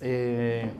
Eh, 0.00 0.70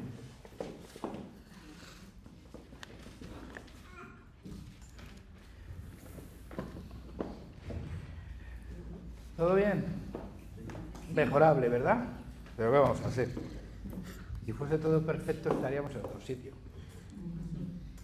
¿Todo 9.36 9.54
bien? 9.54 9.84
Mejorable, 11.14 11.68
¿verdad? 11.68 12.04
Pero 12.56 12.72
¿qué 12.72 12.78
vamos 12.78 13.00
a 13.02 13.08
hacer? 13.08 13.28
Si 14.44 14.52
fuese 14.52 14.78
todo 14.78 15.04
perfecto 15.04 15.50
estaríamos 15.50 15.92
en 15.92 15.98
otro 15.98 16.20
sitio. 16.20 16.52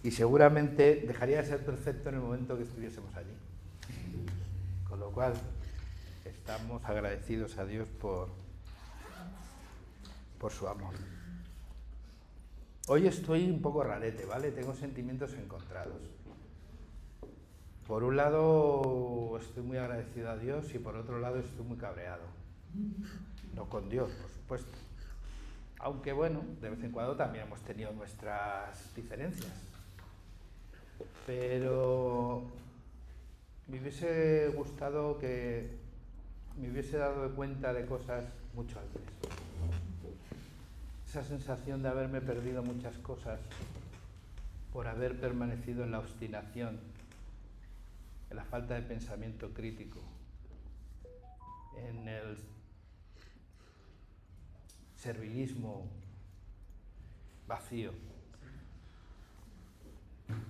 Y 0.03 0.11
seguramente 0.11 1.03
dejaría 1.07 1.41
de 1.41 1.47
ser 1.47 1.65
perfecto 1.65 2.09
en 2.09 2.15
el 2.15 2.21
momento 2.21 2.57
que 2.57 2.63
estuviésemos 2.63 3.13
allí. 3.15 3.33
Con 4.87 4.99
lo 4.99 5.11
cual, 5.11 5.33
estamos 6.23 6.83
agradecidos 6.85 7.57
a 7.57 7.65
Dios 7.65 7.89
por, 7.89 8.29
por 10.45 10.51
su 10.51 10.67
amor. 10.67 10.93
Hoy 12.87 13.07
estoy 13.07 13.49
un 13.49 13.63
poco 13.63 13.83
rarete, 13.83 14.25
¿vale? 14.25 14.51
Tengo 14.51 14.75
sentimientos 14.75 15.33
encontrados. 15.33 15.99
Por 17.87 18.03
un 18.03 18.15
lado 18.15 19.39
estoy 19.41 19.63
muy 19.63 19.79
agradecido 19.79 20.29
a 20.29 20.37
Dios 20.37 20.71
y 20.75 20.77
por 20.77 20.97
otro 20.97 21.17
lado 21.17 21.39
estoy 21.39 21.65
muy 21.65 21.77
cabreado. 21.77 22.21
No 23.55 23.67
con 23.67 23.89
Dios, 23.89 24.11
por 24.11 24.29
supuesto. 24.29 24.77
Aunque 25.79 26.13
bueno, 26.13 26.43
de 26.61 26.69
vez 26.69 26.83
en 26.83 26.91
cuando 26.91 27.15
también 27.15 27.47
hemos 27.47 27.61
tenido 27.61 27.91
nuestras 27.93 28.95
diferencias. 28.95 29.51
Pero 31.25 32.43
me 33.67 33.81
hubiese 33.81 34.49
gustado 34.49 35.17
que 35.17 35.71
me 36.55 36.69
hubiese 36.69 36.99
dado 36.99 37.33
cuenta 37.33 37.73
de 37.73 37.87
cosas 37.87 38.25
mucho 38.53 38.79
antes. 38.79 39.44
Esa 41.15 41.23
sensación 41.23 41.81
de 41.81 41.87
haberme 41.87 42.19
perdido 42.19 42.61
muchas 42.61 42.97
cosas 42.97 43.39
por 44.73 44.85
haber 44.85 45.17
permanecido 45.17 45.85
en 45.85 45.91
la 45.91 45.99
obstinación, 45.99 46.77
en 48.29 48.35
la 48.35 48.43
falta 48.43 48.73
de 48.73 48.81
pensamiento 48.81 49.53
crítico, 49.53 50.01
en 51.77 52.09
el 52.09 52.37
servilismo 54.97 55.87
vacío. 57.47 57.93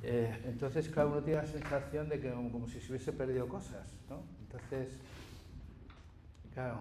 Eh, 0.02 0.46
entonces, 0.46 0.90
claro, 0.90 1.10
uno 1.10 1.22
tiene 1.22 1.44
la 1.44 1.48
sensación 1.48 2.10
de 2.10 2.20
que 2.20 2.32
como, 2.32 2.68
si 2.68 2.82
se 2.82 2.92
hubiese 2.92 3.14
perdido 3.14 3.48
cosas, 3.48 3.88
¿no? 4.10 4.24
Entonces, 4.42 4.98
claro, 6.56 6.80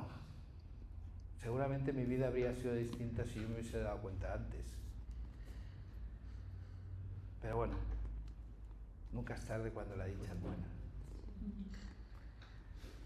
seguramente 1.45 1.93
mi 1.93 2.07
vida 2.07 2.29
habría 2.29 2.55
sido 2.55 2.75
distinta 2.75 3.23
si 3.27 3.35
yo 3.35 3.47
me 3.47 3.57
hubiese 3.57 3.79
dado 3.79 3.99
cuenta 3.99 4.33
antes. 4.33 4.65
Pero 7.43 7.59
bueno, 7.59 7.75
nunca 9.13 9.35
es 9.35 9.45
tarde 9.45 9.71
cuando 9.71 9.95
la 9.95 10.07
dicha 10.07 10.33
es 10.33 10.41
buena. 10.41 10.65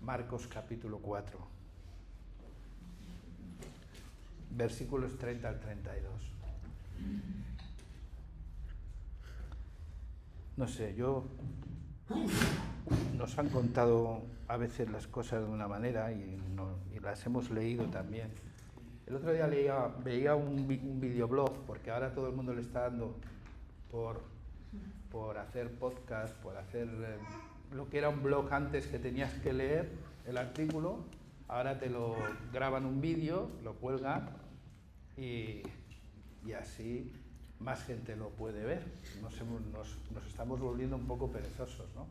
Marcos 0.03 0.47
capítulo 0.47 1.00
4, 1.00 1.36
versículos 4.53 5.19
30 5.19 5.48
al 5.48 5.59
32. 5.59 6.12
No 10.56 10.69
sé, 10.69 10.94
yo 10.94 11.25
nos 13.19 13.36
han 13.38 13.48
contado 13.48 14.22
a 14.47 14.56
veces 14.56 14.88
las 14.91 15.06
cosas 15.06 15.42
de 15.42 15.50
una 15.50 15.69
manera 15.69 16.12
y, 16.12 16.36
las 17.02 17.25
hemos 17.25 17.50
leído 17.50 17.86
también. 17.86 18.28
El 19.06 19.14
otro 19.14 19.33
día 19.33 19.47
veía 20.05 20.34
un, 20.34 20.58
un 20.58 21.00
videoblog, 21.00 21.64
porque 21.64 21.91
ahora 21.91 22.12
todo 22.12 22.28
el 22.28 22.34
mundo 22.34 22.52
le 22.52 22.60
está 22.60 22.83
dando 22.83 23.16
por, 23.91 24.20
por 25.10 25.38
hacer 25.38 25.70
podcast, 25.78 26.34
por 26.37 26.56
hacer 26.56 26.87
eh, 26.88 27.19
lo 27.72 27.88
que 27.88 27.98
era 27.98 28.10
un 28.10 28.22
blog 28.22 28.53
antes 28.53 28.88
que 28.88 28.98
tenías 28.98 29.32
que 29.34 29.53
leer 29.54 29.91
el 30.26 30.37
artículo, 30.37 30.98
ahora 31.47 31.78
te 31.78 31.88
lo 31.88 32.16
graban 32.53 32.84
un 32.84 33.00
vídeo, 33.00 33.48
lo 33.62 33.75
cuelgan 33.75 34.28
y, 35.16 35.62
y 36.44 36.53
así 36.53 37.12
más 37.60 37.84
gente 37.84 38.16
lo 38.16 38.31
puede 38.31 38.65
ver. 38.65 38.82
Nos, 39.22 40.26
estamos 40.26 40.60
volviendo 40.60 40.97
un 40.97 41.06
poco 41.06 41.31
perezosos, 41.31 41.87
¿no? 41.94 42.06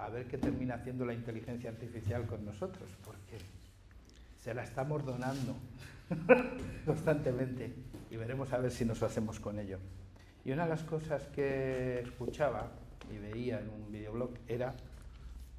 A 0.00 0.08
ver 0.08 0.26
qué 0.26 0.38
termina 0.38 0.76
haciendo 0.76 1.04
la 1.04 1.12
inteligencia 1.12 1.68
artificial 1.68 2.26
con 2.26 2.42
nosotros, 2.42 2.88
porque 3.04 3.36
se 4.38 4.54
la 4.54 4.64
estamos 4.64 5.04
donando 5.04 5.54
constantemente 6.86 7.74
y 8.10 8.16
veremos 8.16 8.50
a 8.54 8.58
ver 8.58 8.70
si 8.70 8.86
nos 8.86 9.02
hacemos 9.02 9.38
con 9.40 9.58
ello. 9.58 9.78
Y 10.42 10.52
una 10.52 10.64
de 10.64 10.70
las 10.70 10.84
cosas 10.84 11.24
que 11.28 12.00
escuchaba 12.00 12.72
y 13.12 13.18
veía 13.18 13.60
en 13.60 13.68
un 13.68 13.92
videoblog 13.92 14.30
era 14.48 14.74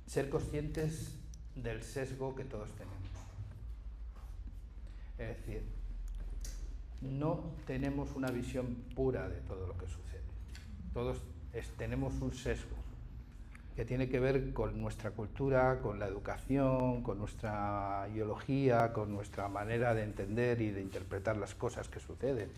ser 0.08 0.28
conscientes 0.28 1.20
del 1.56 1.84
sesgo 1.84 2.34
que 2.34 2.44
todos 2.44 2.72
tenemos. 2.72 2.98
Es 5.20 5.38
decir, 5.38 5.62
no 7.02 7.54
tenemos 7.68 8.16
una 8.16 8.32
visión 8.32 8.76
pura 8.96 9.30
de 9.30 9.40
todo 9.42 9.68
lo 9.68 9.78
que 9.78 9.86
sucede. 9.86 10.24
Todos 10.94 11.22
tenemos 11.78 12.20
un 12.22 12.34
sesgo 12.34 12.82
que 13.76 13.86
tiene 13.86 14.10
que 14.10 14.20
ver 14.20 14.54
con 14.54 14.82
nuestra 14.82 15.12
cultura, 15.12 15.80
con 15.82 16.00
la 16.00 16.08
educación, 16.08 17.02
con 17.04 17.18
nuestra 17.18 18.08
ideología, 18.14 18.92
con 18.92 19.12
nuestra 19.12 19.48
manera 19.48 19.94
de 19.94 20.04
entender 20.04 20.62
y 20.62 20.72
de 20.72 20.82
interpretar 20.82 21.38
las 21.38 21.56
cosas 21.56 21.88
que 21.88 22.00
suceden. 22.00 22.50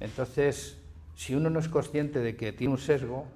Entonces, 0.00 0.78
si 1.14 1.34
uno 1.34 1.48
no 1.48 1.60
es 1.60 1.68
consciente 1.68 2.18
de 2.18 2.36
que 2.36 2.52
tiene 2.52 2.72
un 2.72 2.78
sesgo, 2.78 3.26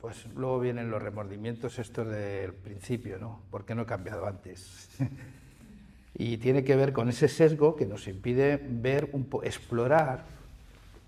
pues 0.00 0.26
luego 0.34 0.58
vienen 0.60 0.90
los 0.90 1.00
remordimientos 1.00 1.78
estos 1.78 2.08
del 2.08 2.54
principio, 2.54 3.18
¿no? 3.18 3.40
¿Por 3.50 3.64
qué 3.64 3.74
no 3.74 3.82
he 3.82 3.86
cambiado 3.86 4.26
antes? 4.26 4.88
y 6.14 6.38
tiene 6.38 6.64
que 6.64 6.74
ver 6.74 6.92
con 6.92 7.08
ese 7.08 7.28
sesgo 7.28 7.76
que 7.76 7.86
nos 7.86 8.08
impide 8.08 8.60
ver, 8.62 9.10
un 9.12 9.28
explorar 9.44 10.24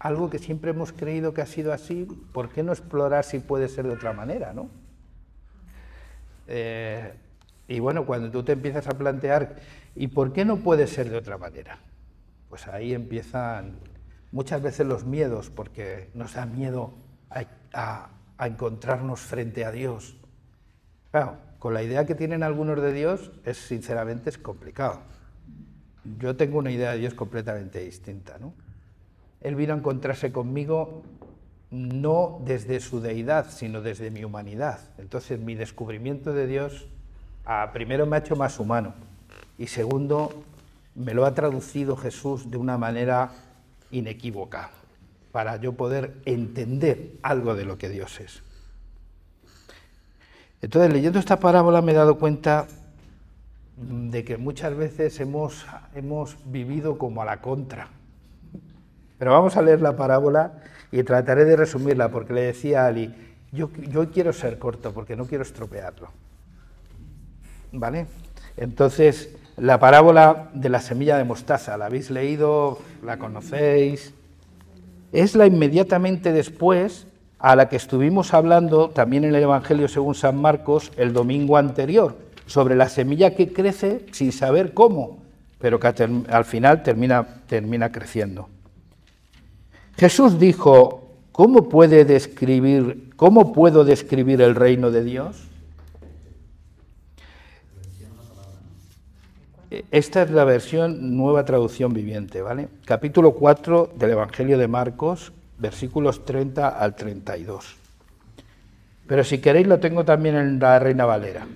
algo 0.03 0.29
que 0.29 0.41
siempre 0.41 0.73
hemos 0.73 0.93
creído 0.93 1.33
que 1.33 1.43
ha 1.43 1.47
sido 1.47 1.73
así, 1.73 2.09
¿por 2.33 2.49
qué 2.49 2.65
no 2.65 2.73
explorar 2.73 3.23
si 3.23 3.39
puede 3.39 3.69
ser 3.69 3.87
de 3.87 3.93
otra 3.93 4.13
manera? 4.13 4.53
¿no? 4.53 4.69
Eh, 6.49 7.15
y 7.69 7.79
bueno, 7.79 8.05
cuando 8.05 8.29
tú 8.29 8.43
te 8.43 8.51
empiezas 8.53 8.89
a 8.89 8.99
plantear, 8.99 9.57
¿y 9.95 10.09
por 10.09 10.33
qué 10.33 10.45
no 10.45 10.57
puede 10.57 10.89
ser 10.89 11.09
de 11.09 11.17
otra 11.17 11.39
manera? 11.39 11.79
Pues 12.49 12.67
ahí 12.67 12.93
empiezan 12.95 13.79
muchas 14.33 14.61
veces 14.61 14.89
los 14.89 15.05
miedos, 15.05 15.51
porque 15.51 16.11
nos 16.15 16.35
da 16.35 16.47
miedo 16.47 16.95
a, 17.31 18.11
a 18.39 18.47
encontrarnos 18.49 19.21
frente 19.21 19.65
a 19.65 19.71
Dios. 19.71 20.17
Claro, 21.13 21.37
con 21.61 21.75
la 21.75 21.83
idea 21.85 22.07
que 22.07 22.17
tienen 22.17 22.43
algunos 22.43 22.83
de 22.83 22.93
Dios, 22.93 23.31
es 23.45 23.57
sinceramente 23.57 24.31
es 24.31 24.39
complicado. 24.39 25.01
Yo 26.19 26.35
tengo 26.35 26.59
una 26.59 26.73
idea 26.73 26.91
de 26.91 26.99
Dios 26.99 27.15
completamente 27.15 27.79
distinta. 27.79 28.37
¿no? 28.41 28.53
Él 29.43 29.57
vino 29.57 29.75
a 29.75 29.77
encontrarse 29.77 30.33
conmigo 30.33 31.03
no 31.71 32.41
desde 32.45 32.81
su 32.81 33.01
deidad, 33.01 33.51
sino 33.51 33.81
desde 33.81 34.11
mi 34.11 34.25
humanidad. 34.25 34.81
Entonces 34.99 35.41
mi 35.41 35.55
descubrimiento 35.55 36.33
de 36.33 36.47
Dios, 36.47 36.87
primero 37.73 38.07
me 38.07 38.17
ha 38.17 38.21
hecho 38.21 38.37
más 38.37 38.59
humano 38.61 38.95
y 39.59 39.67
segundo, 39.67 40.45
me 40.95 41.15
lo 41.15 41.25
ha 41.25 41.35
traducido 41.35 41.97
Jesús 41.97 42.51
de 42.51 42.59
una 42.59 42.77
manera 42.77 43.31
inequívoca, 43.91 44.71
para 45.33 45.57
yo 45.57 45.73
poder 45.73 46.21
entender 46.27 47.13
algo 47.23 47.55
de 47.55 47.65
lo 47.65 47.79
que 47.79 47.89
Dios 47.89 48.21
es. 48.21 48.43
Entonces, 50.61 50.93
leyendo 50.93 51.19
esta 51.19 51.41
parábola 51.41 51.81
me 51.83 51.93
he 51.93 51.95
dado 51.95 52.19
cuenta 52.19 52.69
de 53.77 54.25
que 54.25 54.37
muchas 54.37 54.77
veces 54.77 55.19
hemos, 55.21 55.67
hemos 55.95 56.37
vivido 56.45 56.99
como 56.99 57.23
a 57.23 57.25
la 57.25 57.41
contra. 57.41 57.89
Pero 59.23 59.35
vamos 59.35 59.57
a 59.57 59.63
leer 59.63 59.81
la 59.81 59.95
parábola 59.95 60.51
y 60.91 61.05
trataré 61.05 61.45
de 61.45 61.55
resumirla, 61.55 62.09
porque 62.09 62.33
le 62.33 62.41
decía 62.41 62.83
a 62.83 62.87
Ali, 62.89 63.15
yo, 63.53 63.71
quiero 64.13 64.33
ser 64.33 64.59
corto 64.59 64.93
porque 64.93 65.15
no 65.15 65.27
quiero 65.27 65.45
estropearlo. 65.45 66.09
¿Vale? 67.71 68.09
Entonces, 68.57 69.37
la 69.57 69.79
parábola 69.79 70.51
de 70.55 70.69
la 70.69 70.81
semilla 70.81 71.19
de 71.19 71.23
mostaza, 71.23 71.77
¿la 71.77 71.87
habéis 71.87 72.11
leído? 72.11 72.81
¿La 73.05 73.17
conocéis? 73.21 74.13
Es 75.13 75.37
la 75.37 75.47
inmediatamente 75.47 76.33
después 76.33 77.07
a 77.39 77.55
la 77.55 77.69
que 77.69 77.77
estuvimos 77.77 78.35
hablando 78.35 78.91
también 78.91 79.23
en 79.23 79.37
el 79.37 79.43
Evangelio 79.45 79.87
según 79.87 80.17
San 80.17 80.37
Marcos 80.37 80.91
el 80.97 81.13
domingo 81.13 81.59
anterior, 81.59 82.17
sobre 82.47 82.75
la 82.75 82.89
semilla 82.89 83.37
que 83.37 83.53
crece 83.53 84.05
sin 84.11 84.33
saber 84.33 84.75
cómo, 84.75 85.23
pero 85.61 85.79
que 85.79 85.87
al 85.87 86.45
final 86.45 86.83
termina 86.83 87.93
creciendo. 87.93 88.49
Jesús 89.97 90.39
dijo, 90.39 91.17
¿cómo, 91.33 91.69
puede 91.69 92.05
describir, 92.05 93.11
¿cómo 93.17 93.53
puedo 93.53 93.85
describir 93.85 94.41
el 94.43 94.55
reino 94.55 94.91
de 94.91 95.05
Dios? 95.05 95.49
Esta 99.91 100.23
es 100.23 100.31
la 100.31 100.45
versión 100.45 101.17
nueva 101.17 101.47
traducción 101.47 101.95
viviente, 101.95 102.43
¿vale? 102.43 102.69
Capítulo 102.85 103.33
4 103.33 103.93
del 103.97 104.11
Evangelio 104.11 104.59
de 104.59 104.69
Marcos, 104.69 105.33
versículos 105.57 106.27
30 106.27 106.69
al 106.69 106.95
32. 106.95 107.77
Pero 109.07 109.25
si 109.25 109.39
queréis 109.39 109.67
lo 109.67 109.81
tengo 109.81 110.05
también 110.05 110.37
en 110.37 110.59
la 110.59 110.79
Reina 110.79 111.07
Valera. 111.07 111.47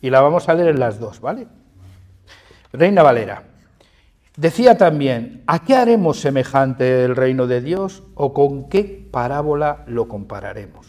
Y 0.00 0.10
la 0.10 0.20
vamos 0.20 0.48
a 0.48 0.54
leer 0.54 0.68
en 0.68 0.78
las 0.78 1.00
dos, 1.00 1.20
¿vale? 1.20 1.48
Reina 2.72 3.02
Valera. 3.02 3.42
Decía 4.38 4.78
también, 4.78 5.42
¿a 5.48 5.64
qué 5.64 5.74
haremos 5.74 6.20
semejante 6.20 7.04
el 7.04 7.16
reino 7.16 7.48
de 7.48 7.60
Dios 7.60 8.04
o 8.14 8.32
con 8.32 8.68
qué 8.68 9.08
parábola 9.10 9.82
lo 9.88 10.06
compararemos? 10.06 10.86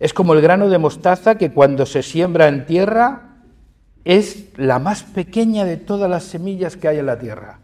Es 0.00 0.12
como 0.12 0.34
el 0.34 0.40
grano 0.40 0.68
de 0.68 0.78
mostaza 0.78 1.36
que 1.36 1.52
cuando 1.52 1.86
se 1.86 2.02
siembra 2.02 2.48
en 2.48 2.66
tierra 2.66 3.36
es 4.04 4.48
la 4.56 4.80
más 4.80 5.04
pequeña 5.04 5.64
de 5.64 5.76
todas 5.76 6.10
las 6.10 6.24
semillas 6.24 6.76
que 6.76 6.88
hay 6.88 6.98
en 6.98 7.06
la 7.06 7.20
tierra. 7.20 7.60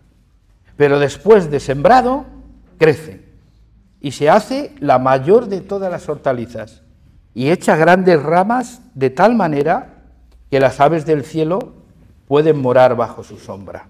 Pero 0.77 1.01
después 1.01 1.51
de 1.51 1.59
sembrado, 1.59 2.25
crece 2.79 3.25
y 4.01 4.13
se 4.13 4.31
hace 4.31 4.73
la 4.79 5.01
mayor 5.01 5.49
de 5.49 5.63
todas 5.63 5.91
las 5.91 6.09
hortalizas 6.09 6.83
y 7.35 7.51
echa 7.51 7.75
grandes 7.75 8.23
ramas 8.23 8.83
de 8.95 9.11
tal 9.11 9.35
manera 9.35 10.05
que 10.49 10.61
las 10.61 10.79
aves 10.79 11.07
del 11.07 11.25
cielo 11.25 11.59
pueden 12.29 12.63
morar 12.63 12.95
bajo 12.95 13.25
su 13.25 13.37
sombra. 13.37 13.89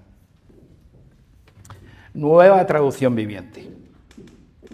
Nueva 2.15 2.67
traducción 2.67 3.15
viviente. 3.15 3.71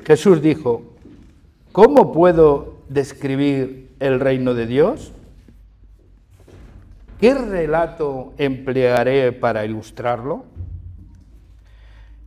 Jesús 0.04 0.42
dijo, 0.42 0.82
¿cómo 1.70 2.12
puedo 2.12 2.78
describir 2.88 3.94
el 4.00 4.18
reino 4.18 4.54
de 4.54 4.66
Dios? 4.66 5.12
¿Qué 7.20 7.34
relato 7.34 8.32
emplearé 8.38 9.32
para 9.32 9.64
ilustrarlo? 9.64 10.44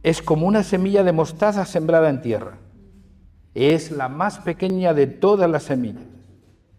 Es 0.03 0.21
como 0.21 0.47
una 0.47 0.63
semilla 0.63 1.03
de 1.03 1.11
mostaza 1.11 1.65
sembrada 1.65 2.09
en 2.09 2.21
tierra. 2.21 2.57
Es 3.53 3.91
la 3.91 4.07
más 4.07 4.39
pequeña 4.39 4.93
de 4.93 5.07
todas 5.07 5.49
las 5.49 5.63
semillas, 5.63 6.03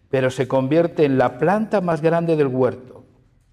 pero 0.09 0.31
se 0.31 0.47
convierte 0.47 1.05
en 1.05 1.17
la 1.17 1.37
planta 1.37 1.81
más 1.81 2.01
grande 2.01 2.35
del 2.35 2.47
huerto. 2.47 3.05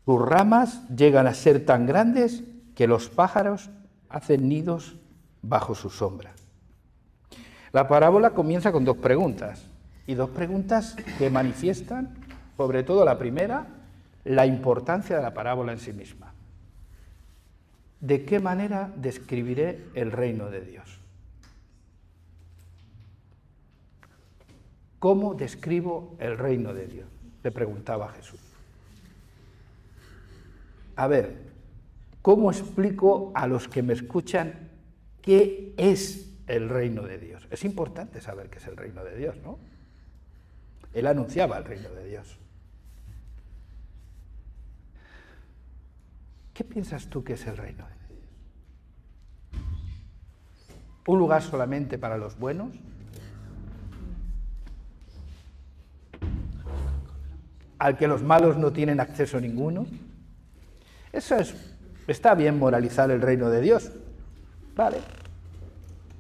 Sus 0.07 0.21
ramas 0.21 0.89
llegan 0.89 1.27
a 1.27 1.35
ser 1.35 1.65
tan 1.67 1.87
grandes 1.87 2.45
que 2.75 2.87
los 2.87 3.09
pájaros 3.09 3.71
hacen 4.11 4.49
nidos 4.49 4.97
bajo 5.41 5.75
su 5.75 5.89
sombra. 5.89 6.33
La 7.73 7.89
parábola 7.89 8.31
comienza 8.31 8.73
con 8.73 8.85
dos 8.85 8.99
preguntas, 8.99 9.71
y 10.07 10.15
dos 10.15 10.31
preguntas 10.31 10.97
que 11.19 11.31
manifiestan, 11.31 12.17
sobre 12.57 12.83
todo 12.83 13.05
la 13.05 13.17
primera, 13.17 13.69
la 14.25 14.45
importancia 14.45 15.17
de 15.17 15.23
la 15.23 15.33
parábola 15.33 15.71
en 15.71 15.79
sí 15.79 15.93
misma. 15.93 16.35
¿De 18.01 18.25
qué 18.25 18.41
manera 18.41 18.93
describiré 18.97 19.87
el 19.95 20.11
reino 20.11 20.51
de 20.51 20.63
Dios? 20.63 20.99
¿Cómo 24.99 25.35
describo 25.35 26.17
el 26.19 26.37
reino 26.37 26.75
de 26.75 26.87
Dios? 26.87 27.09
Le 27.45 27.53
preguntaba 27.53 28.09
Jesús. 28.09 28.41
A 30.97 31.07
ver, 31.07 31.37
¿Cómo 32.23 32.51
explico 32.51 33.33
a 33.35 33.47
los 33.47 33.69
que 33.69 33.83
me 33.83 33.95
escuchan 33.95 34.71
qué 35.23 35.75
es 35.79 36.31
el 36.47 36.69
reino 36.69 37.03
de 37.03 37.19
Dios? 37.19 37.49
Es 37.51 37.65
importante 37.65 38.21
saber 38.21 38.51
qué 38.51 38.59
es 38.59 38.67
el 38.67 38.77
reino 38.77 39.03
de 39.05 39.17
Dios, 39.17 39.37
¿no? 39.43 39.59
Él 40.93 41.07
anunciaba 41.07 41.57
el 41.59 41.65
reino 41.65 41.89
de 41.91 42.07
Dios. 42.07 42.39
¿Qué 46.53 46.65
piensas 46.65 47.07
tú 47.07 47.25
que 47.25 47.35
es 47.35 47.47
el 47.47 47.57
reino 47.57 47.87
de 47.87 47.95
Dios? 47.95 48.01
¿Un 51.07 51.19
lugar 51.19 51.43
solamente 51.43 51.97
para 51.97 52.19
los 52.19 52.39
buenos? 52.39 52.75
¿Al 57.79 57.97
que 57.97 58.07
los 58.07 58.23
malos 58.23 58.59
no 58.59 58.73
tienen 58.73 59.01
acceso 59.01 59.41
ninguno? 59.41 59.87
Eso 61.13 61.37
es 61.37 61.55
Está 62.11 62.35
bien 62.35 62.59
moralizar 62.59 63.09
el 63.13 63.23
reino 63.23 63.51
de 63.51 63.61
Dios. 63.61 63.93
¿Vale? 64.75 64.97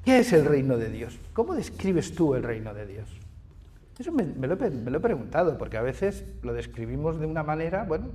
¿Qué 0.04 0.20
es 0.20 0.32
el 0.32 0.44
reino 0.44 0.76
de 0.76 0.88
Dios? 0.88 1.18
¿Cómo 1.32 1.52
describes 1.56 2.14
tú 2.14 2.36
el 2.36 2.44
reino 2.44 2.72
de 2.72 2.86
Dios? 2.86 3.08
Eso 3.98 4.12
me, 4.12 4.24
lo, 4.46 4.54
he 4.54 5.00
preguntado, 5.00 5.58
porque 5.58 5.78
a 5.78 5.82
veces 5.82 6.24
lo 6.42 6.52
describimos 6.52 7.18
de 7.18 7.26
una 7.26 7.42
manera, 7.42 7.82
bueno, 7.82 8.10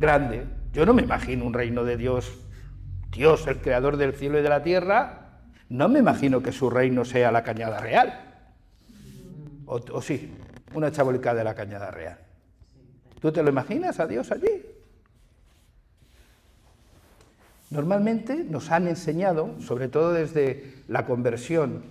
grande. 0.00 0.44
Yo 0.72 0.84
no 0.84 0.92
me 0.92 1.02
imagino 1.02 1.44
un 1.44 1.54
reino 1.54 1.84
de 1.84 1.96
Dios, 1.96 2.36
Dios, 3.12 3.46
el 3.46 3.58
creador 3.58 3.96
del 3.96 4.12
cielo 4.12 4.40
y 4.40 4.42
de 4.42 4.48
la 4.48 4.64
tierra, 4.64 5.38
no 5.68 5.88
me 5.88 6.00
imagino 6.00 6.42
que 6.42 6.50
su 6.50 6.68
reino 6.68 7.04
sea 7.04 7.30
la 7.30 7.44
cañada 7.44 7.78
real. 7.78 8.42
O, 9.66 9.76
o 9.92 10.02
sí, 10.02 10.34
una 10.74 10.90
chabolica 10.90 11.32
de 11.32 11.44
la 11.44 11.54
cañada 11.54 11.92
real. 11.92 12.18
¿Tú 13.20 13.30
te 13.30 13.40
lo 13.40 13.50
imaginas 13.50 14.00
a 14.00 14.08
Dios 14.08 14.32
allí? 14.32 14.67
Normalmente 17.70 18.44
nos 18.44 18.70
han 18.70 18.88
enseñado, 18.88 19.60
sobre 19.60 19.88
todo 19.88 20.12
desde 20.12 20.82
la 20.88 21.04
conversión 21.04 21.82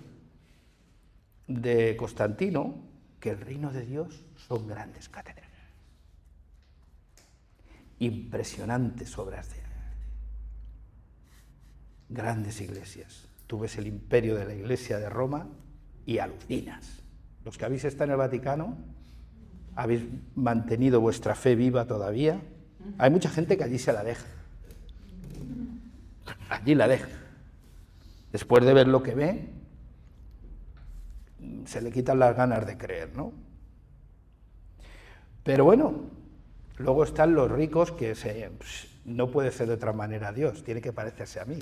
de 1.47 1.95
Constantino, 1.97 2.75
que 3.19 3.29
el 3.29 3.39
reino 3.39 3.71
de 3.71 3.85
Dios 3.85 4.25
son 4.35 4.67
grandes 4.67 5.07
catedrales, 5.07 5.51
impresionantes 7.99 9.17
obras 9.17 9.49
de 9.49 9.61
arte, 9.61 9.67
grandes 12.09 12.59
iglesias. 12.59 13.27
Tú 13.45 13.59
ves 13.59 13.77
el 13.77 13.87
imperio 13.87 14.35
de 14.35 14.45
la 14.45 14.55
iglesia 14.55 14.97
de 14.97 15.09
Roma 15.09 15.47
y 16.05 16.17
alucinas. 16.17 17.03
Los 17.45 17.57
que 17.57 17.65
habéis 17.65 17.85
estado 17.85 18.05
en 18.05 18.11
el 18.11 18.17
Vaticano, 18.17 18.77
habéis 19.75 20.03
mantenido 20.35 20.99
vuestra 21.01 21.35
fe 21.35 21.55
viva 21.55 21.85
todavía. 21.85 22.41
Hay 22.97 23.11
mucha 23.11 23.29
gente 23.29 23.57
que 23.57 23.63
allí 23.63 23.77
se 23.77 23.93
la 23.93 24.03
deja 24.03 24.36
allí 26.49 26.75
la 26.75 26.87
deja. 26.87 27.09
Después 28.31 28.65
de 28.65 28.73
ver 28.73 28.87
lo 28.87 29.03
que 29.03 29.15
ve, 29.15 29.49
se 31.65 31.81
le 31.81 31.91
quitan 31.91 32.19
las 32.19 32.35
ganas 32.35 32.65
de 32.65 32.77
creer, 32.77 33.15
¿no? 33.15 33.33
Pero 35.43 35.63
bueno, 35.63 36.09
luego 36.77 37.03
están 37.03 37.33
los 37.33 37.49
ricos 37.49 37.91
que 37.91 38.15
se, 38.15 38.51
no 39.05 39.31
puede 39.31 39.51
ser 39.51 39.67
de 39.67 39.75
otra 39.75 39.93
manera 39.93 40.33
Dios, 40.33 40.63
tiene 40.63 40.81
que 40.81 40.91
parecerse 40.91 41.39
a 41.39 41.45
mí. 41.45 41.59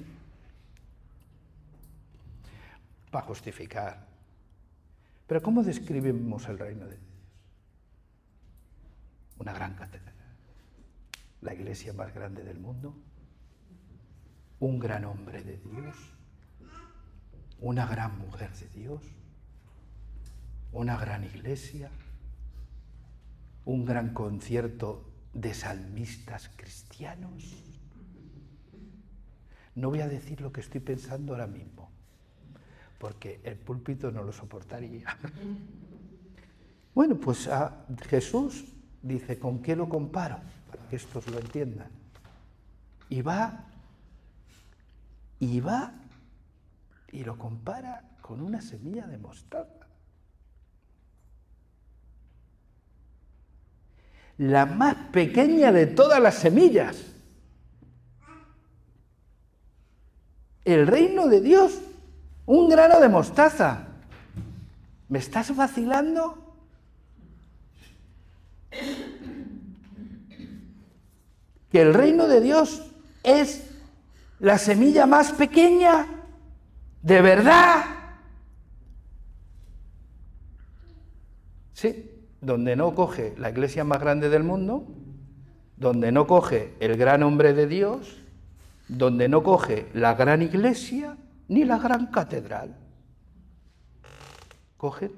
Para 3.12 3.26
justificar. 3.26 4.08
Pero 5.28 5.42
¿cómo 5.42 5.64
describimos 5.64 6.48
el 6.50 6.60
reino 6.60 6.86
de 6.86 6.98
Dios? 6.98 7.12
Una 9.38 9.54
gran 9.54 9.76
catedral, 9.76 10.16
la 11.42 11.54
iglesia 11.54 11.94
más 11.94 12.14
grande 12.14 12.44
del 12.44 12.58
mundo, 12.58 12.96
un 14.66 14.80
gran 14.80 15.06
hombre 15.06 15.44
de 15.44 15.58
Dios, 15.58 15.96
una 17.60 17.86
gran 17.86 18.18
mujer 18.18 18.52
de 18.54 18.68
Dios, 18.70 19.04
una 20.72 20.98
gran 20.98 21.24
iglesia, 21.24 21.92
un 23.66 23.86
gran 23.86 24.12
concierto 24.16 25.08
de 25.34 25.54
salmistas 25.54 26.50
cristianos. 26.56 27.44
No 29.76 29.90
voy 29.90 30.02
a 30.02 30.08
decir 30.08 30.42
lo 30.42 30.52
que 30.52 30.62
estoy 30.62 30.82
pensando 30.82 31.34
ahora 31.34 31.46
mismo, 31.46 31.92
porque 32.98 33.42
el 33.44 33.58
púlpito 33.58 34.12
no 34.12 34.24
lo 34.24 34.34
soportaría. 34.34 35.16
Bueno, 36.96 37.18
pues 37.20 37.48
Jesús 38.08 38.66
dice, 39.04 39.38
¿con 39.38 39.62
qué 39.62 39.76
lo 39.76 39.88
comparo? 39.90 40.40
Para 40.72 40.88
que 40.90 40.96
estos 40.96 41.28
lo 41.28 41.38
entiendan. 41.38 41.92
Y 43.10 43.22
va 43.22 43.68
y 45.40 45.60
va 45.60 45.94
y 47.12 47.24
lo 47.24 47.38
compara 47.38 48.04
con 48.22 48.42
una 48.42 48.62
semilla 48.62 49.08
de 49.08 49.18
mostaza. 49.18 49.88
La 54.38 54.66
más 54.66 54.96
pequeña 55.14 55.72
de 55.72 55.88
todas 55.88 56.22
las 56.22 56.36
semillas. 56.36 56.98
El 60.66 60.88
reino 60.88 61.28
de 61.28 61.42
Dios, 61.42 61.80
un 62.46 62.70
grano 62.70 63.00
de 63.00 63.08
mostaza. 63.08 63.88
¿Me 65.08 65.20
estás 65.20 65.56
vacilando? 65.56 66.38
Que 71.72 71.82
el 71.82 71.94
reino 71.94 72.28
de 72.28 72.42
Dios 72.42 72.92
es 73.24 73.75
la 74.40 74.58
semilla 74.58 75.06
más 75.06 75.32
pequeña, 75.32 76.08
de 77.02 77.22
verdad. 77.22 77.84
Sí, 81.74 82.12
donde 82.42 82.76
no 82.76 82.96
coge 82.96 83.34
la 83.38 83.50
iglesia 83.50 83.84
más 83.84 84.00
grande 84.00 84.30
del 84.30 84.44
mundo, 84.44 84.88
donde 85.78 86.12
no 86.12 86.26
coge 86.28 86.74
el 86.80 86.96
gran 86.98 87.24
hombre 87.24 87.54
de 87.54 87.68
Dios, 87.68 88.18
donde 88.88 89.28
no 89.28 89.44
coge 89.44 89.88
la 89.94 90.14
gran 90.14 90.42
iglesia 90.42 91.18
ni 91.48 91.64
la 91.66 91.78
gran 91.78 92.08
catedral. 92.08 92.76
Coge 94.78 95.12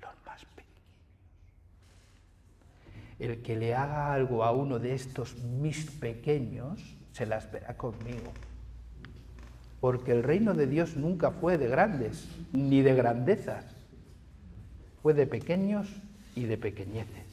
los 0.00 0.10
más 0.24 0.44
pequeños. 0.54 0.84
El 3.18 3.42
que 3.42 3.56
le 3.56 3.74
haga 3.74 4.12
algo 4.12 4.44
a 4.44 4.52
uno 4.52 4.78
de 4.78 4.94
estos 4.94 5.36
mis 5.42 5.90
pequeños, 5.90 6.95
se 7.16 7.24
las 7.24 7.50
verá 7.50 7.74
conmigo. 7.78 8.30
Porque 9.80 10.12
el 10.12 10.22
reino 10.22 10.52
de 10.52 10.66
Dios 10.66 10.96
nunca 10.96 11.30
fue 11.30 11.56
de 11.56 11.66
grandes, 11.66 12.28
ni 12.52 12.82
de 12.82 12.94
grandezas. 12.94 13.64
Fue 15.02 15.14
de 15.14 15.26
pequeños 15.26 15.88
y 16.34 16.44
de 16.44 16.58
pequeñeces. 16.58 17.24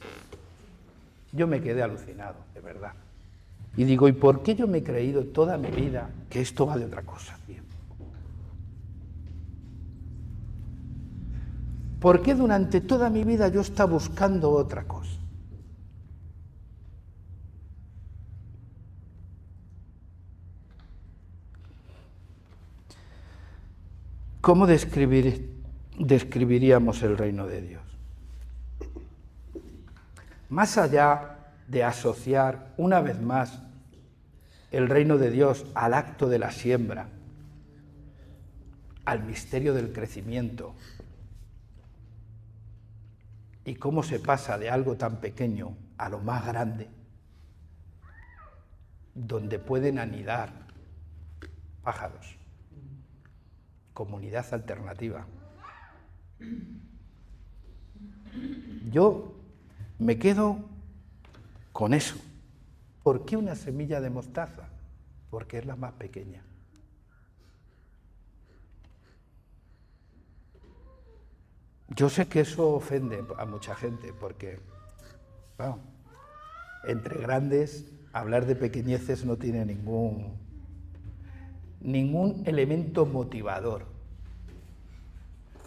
Yo 1.32 1.46
me 1.46 1.60
quedé 1.60 1.82
alucinado, 1.82 2.36
de 2.54 2.60
verdad. 2.60 2.92
Y 3.76 3.84
digo, 3.84 4.08
¿y 4.08 4.12
por 4.12 4.42
qué 4.42 4.54
yo 4.54 4.66
me 4.66 4.78
he 4.78 4.84
creído 4.84 5.24
toda 5.24 5.58
mi 5.58 5.68
vida 5.68 6.08
que 6.30 6.40
esto 6.40 6.66
va 6.66 6.78
de 6.78 6.86
otra 6.86 7.02
cosa? 7.02 7.36
¿Por 12.00 12.22
qué 12.22 12.34
durante 12.34 12.80
toda 12.80 13.10
mi 13.10 13.24
vida 13.24 13.48
yo 13.48 13.60
estaba 13.62 13.92
buscando 13.92 14.50
otra 14.50 14.84
cosa? 14.84 15.23
¿Cómo 24.44 24.66
describiríamos 24.66 27.02
el 27.02 27.16
reino 27.16 27.46
de 27.46 27.62
Dios? 27.62 27.82
Más 30.50 30.76
allá 30.76 31.38
de 31.66 31.82
asociar 31.82 32.74
una 32.76 33.00
vez 33.00 33.18
más 33.22 33.62
el 34.70 34.90
reino 34.90 35.16
de 35.16 35.30
Dios 35.30 35.64
al 35.74 35.94
acto 35.94 36.28
de 36.28 36.38
la 36.38 36.50
siembra, 36.50 37.08
al 39.06 39.24
misterio 39.24 39.72
del 39.72 39.94
crecimiento, 39.94 40.74
y 43.64 43.76
cómo 43.76 44.02
se 44.02 44.20
pasa 44.20 44.58
de 44.58 44.68
algo 44.68 44.96
tan 44.96 45.20
pequeño 45.20 45.74
a 45.96 46.10
lo 46.10 46.20
más 46.20 46.44
grande, 46.44 46.90
donde 49.14 49.58
pueden 49.58 49.98
anidar 49.98 50.52
pájaros, 51.82 52.36
comunidad 53.94 54.52
alternativa. 54.52 55.26
Yo 58.90 59.34
me 59.98 60.18
quedo 60.18 60.58
con 61.72 61.94
eso. 61.94 62.16
¿Por 63.02 63.24
qué 63.24 63.36
una 63.36 63.54
semilla 63.54 64.00
de 64.00 64.10
mostaza? 64.10 64.68
Porque 65.30 65.58
es 65.58 65.66
la 65.66 65.76
más 65.76 65.92
pequeña. 65.92 66.42
Yo 71.88 72.08
sé 72.08 72.26
que 72.26 72.40
eso 72.40 72.70
ofende 72.70 73.24
a 73.38 73.44
mucha 73.44 73.76
gente 73.76 74.12
porque, 74.12 74.58
entre 76.84 77.20
grandes, 77.20 77.86
hablar 78.12 78.46
de 78.46 78.56
pequeñeces 78.56 79.24
no 79.24 79.36
tiene 79.36 79.64
ningún, 79.64 80.43
ningún 81.84 82.42
elemento 82.46 83.06
motivador. 83.06 83.86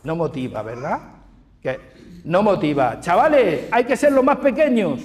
No 0.04 0.16
motiva, 0.16 0.62
¿verdad? 0.64 1.00
Que 1.62 1.80
no 2.26 2.44
motiva. 2.44 3.00
Chavales, 3.00 3.68
hay 3.72 3.86
que 3.86 3.96
ser 3.96 4.12
los 4.12 4.24
más 4.24 4.38
pequeños. 4.38 5.02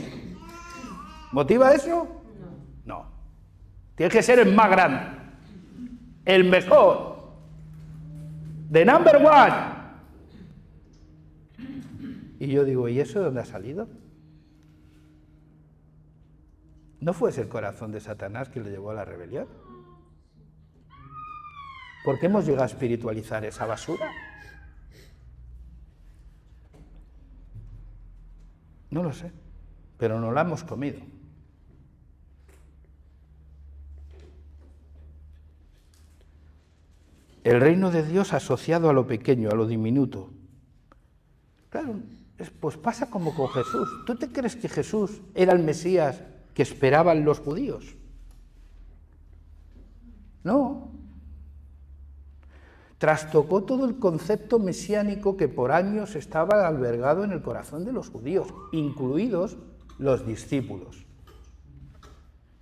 ¿Motiva 1.30 1.72
eso? 1.72 2.08
No. 2.84 3.06
Tienes 3.94 4.12
que 4.12 4.22
ser 4.22 4.38
el 4.38 4.54
más 4.54 4.70
grande, 4.70 5.00
el 6.24 6.44
mejor, 6.44 7.32
the 8.70 8.84
number 8.84 9.16
one. 9.16 9.72
Y 12.38 12.48
yo 12.48 12.64
digo, 12.64 12.88
¿y 12.88 12.98
eso 12.98 13.20
de 13.20 13.26
dónde 13.26 13.40
ha 13.40 13.44
salido? 13.44 13.88
¿No 17.00 17.12
fue 17.12 17.30
ese 17.30 17.42
el 17.42 17.48
corazón 17.48 17.92
de 17.92 18.00
Satanás 18.00 18.48
que 18.48 18.60
le 18.60 18.70
llevó 18.70 18.90
a 18.90 18.94
la 18.94 19.04
rebelión? 19.04 19.46
¿Por 22.04 22.18
qué 22.18 22.26
hemos 22.26 22.44
llegado 22.44 22.64
a 22.64 22.66
espiritualizar 22.66 23.44
esa 23.44 23.66
basura? 23.66 24.10
No 28.90 29.02
lo 29.02 29.12
sé, 29.12 29.32
pero 29.98 30.20
no 30.20 30.32
la 30.32 30.42
hemos 30.42 30.64
comido. 30.64 31.00
El 37.44 37.60
reino 37.60 37.90
de 37.90 38.04
Dios 38.04 38.32
asociado 38.32 38.88
a 38.88 38.92
lo 38.92 39.06
pequeño, 39.06 39.50
a 39.50 39.54
lo 39.54 39.66
diminuto. 39.66 40.30
Claro, 41.70 42.00
pues 42.60 42.76
pasa 42.76 43.10
como 43.10 43.34
con 43.34 43.48
Jesús. 43.48 43.88
¿Tú 44.06 44.14
te 44.16 44.28
crees 44.28 44.56
que 44.56 44.68
Jesús 44.68 45.22
era 45.34 45.52
el 45.52 45.62
Mesías 45.62 46.22
que 46.54 46.62
esperaban 46.62 47.24
los 47.24 47.40
judíos? 47.40 47.96
No. 50.44 50.91
Trastocó 53.02 53.64
todo 53.64 53.84
el 53.84 53.98
concepto 53.98 54.60
mesiánico 54.60 55.36
que 55.36 55.48
por 55.48 55.72
años 55.72 56.14
estaba 56.14 56.68
albergado 56.68 57.24
en 57.24 57.32
el 57.32 57.42
corazón 57.42 57.84
de 57.84 57.90
los 57.90 58.10
judíos, 58.10 58.46
incluidos 58.70 59.56
los 59.98 60.24
discípulos. 60.24 61.04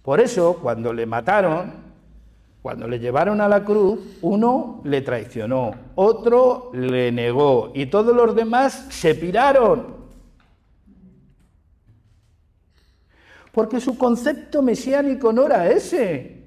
Por 0.00 0.18
eso, 0.18 0.56
cuando 0.62 0.94
le 0.94 1.04
mataron, 1.04 1.74
cuando 2.62 2.88
le 2.88 2.98
llevaron 2.98 3.42
a 3.42 3.48
la 3.48 3.66
cruz, 3.66 4.00
uno 4.22 4.80
le 4.84 5.02
traicionó, 5.02 5.74
otro 5.94 6.70
le 6.72 7.12
negó 7.12 7.72
y 7.74 7.84
todos 7.84 8.16
los 8.16 8.34
demás 8.34 8.86
se 8.88 9.14
piraron. 9.14 9.94
Porque 13.52 13.78
su 13.78 13.98
concepto 13.98 14.62
mesiánico 14.62 15.34
no 15.34 15.44
era 15.44 15.68
ese. 15.68 16.39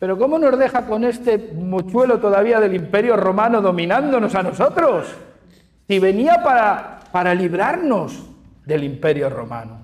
Pero 0.00 0.18
¿cómo 0.18 0.38
nos 0.38 0.58
deja 0.58 0.86
con 0.86 1.04
este 1.04 1.52
mochuelo 1.54 2.18
todavía 2.18 2.58
del 2.58 2.74
imperio 2.74 3.18
romano 3.18 3.60
dominándonos 3.60 4.34
a 4.34 4.42
nosotros? 4.42 5.14
Si 5.86 5.98
venía 5.98 6.42
para, 6.42 7.00
para 7.12 7.34
librarnos 7.34 8.26
del 8.64 8.84
imperio 8.84 9.28
romano. 9.28 9.78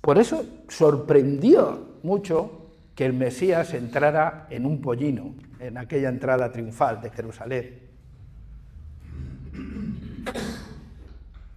Por 0.00 0.16
eso 0.16 0.42
sorprendió 0.68 1.98
mucho 2.02 2.70
que 2.94 3.04
el 3.04 3.12
Mesías 3.12 3.74
entrara 3.74 4.46
en 4.48 4.64
un 4.64 4.80
pollino, 4.80 5.34
en 5.58 5.76
aquella 5.76 6.08
entrada 6.08 6.50
triunfal 6.50 7.02
de 7.02 7.10
Jerusalén. 7.10 7.89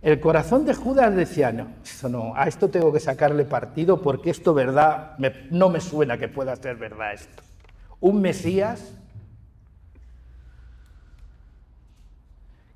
El 0.04 0.20
corazón 0.20 0.66
de 0.66 0.74
Judas 0.74 1.16
decía, 1.16 1.54
no, 1.54 1.70
no, 2.10 2.36
a 2.36 2.44
esto 2.50 2.70
tengo 2.70 2.92
que 2.92 3.00
sacarle 3.00 3.46
partido 3.46 4.02
porque 4.02 4.32
esto 4.32 4.54
verdad, 4.54 5.18
no 5.50 5.70
me 5.70 5.80
suena 5.80 6.18
que 6.18 6.28
pueda 6.28 6.54
ser 6.58 6.76
verdad 6.76 7.14
esto. 7.14 7.42
Un 8.02 8.22
Mesías 8.22 8.94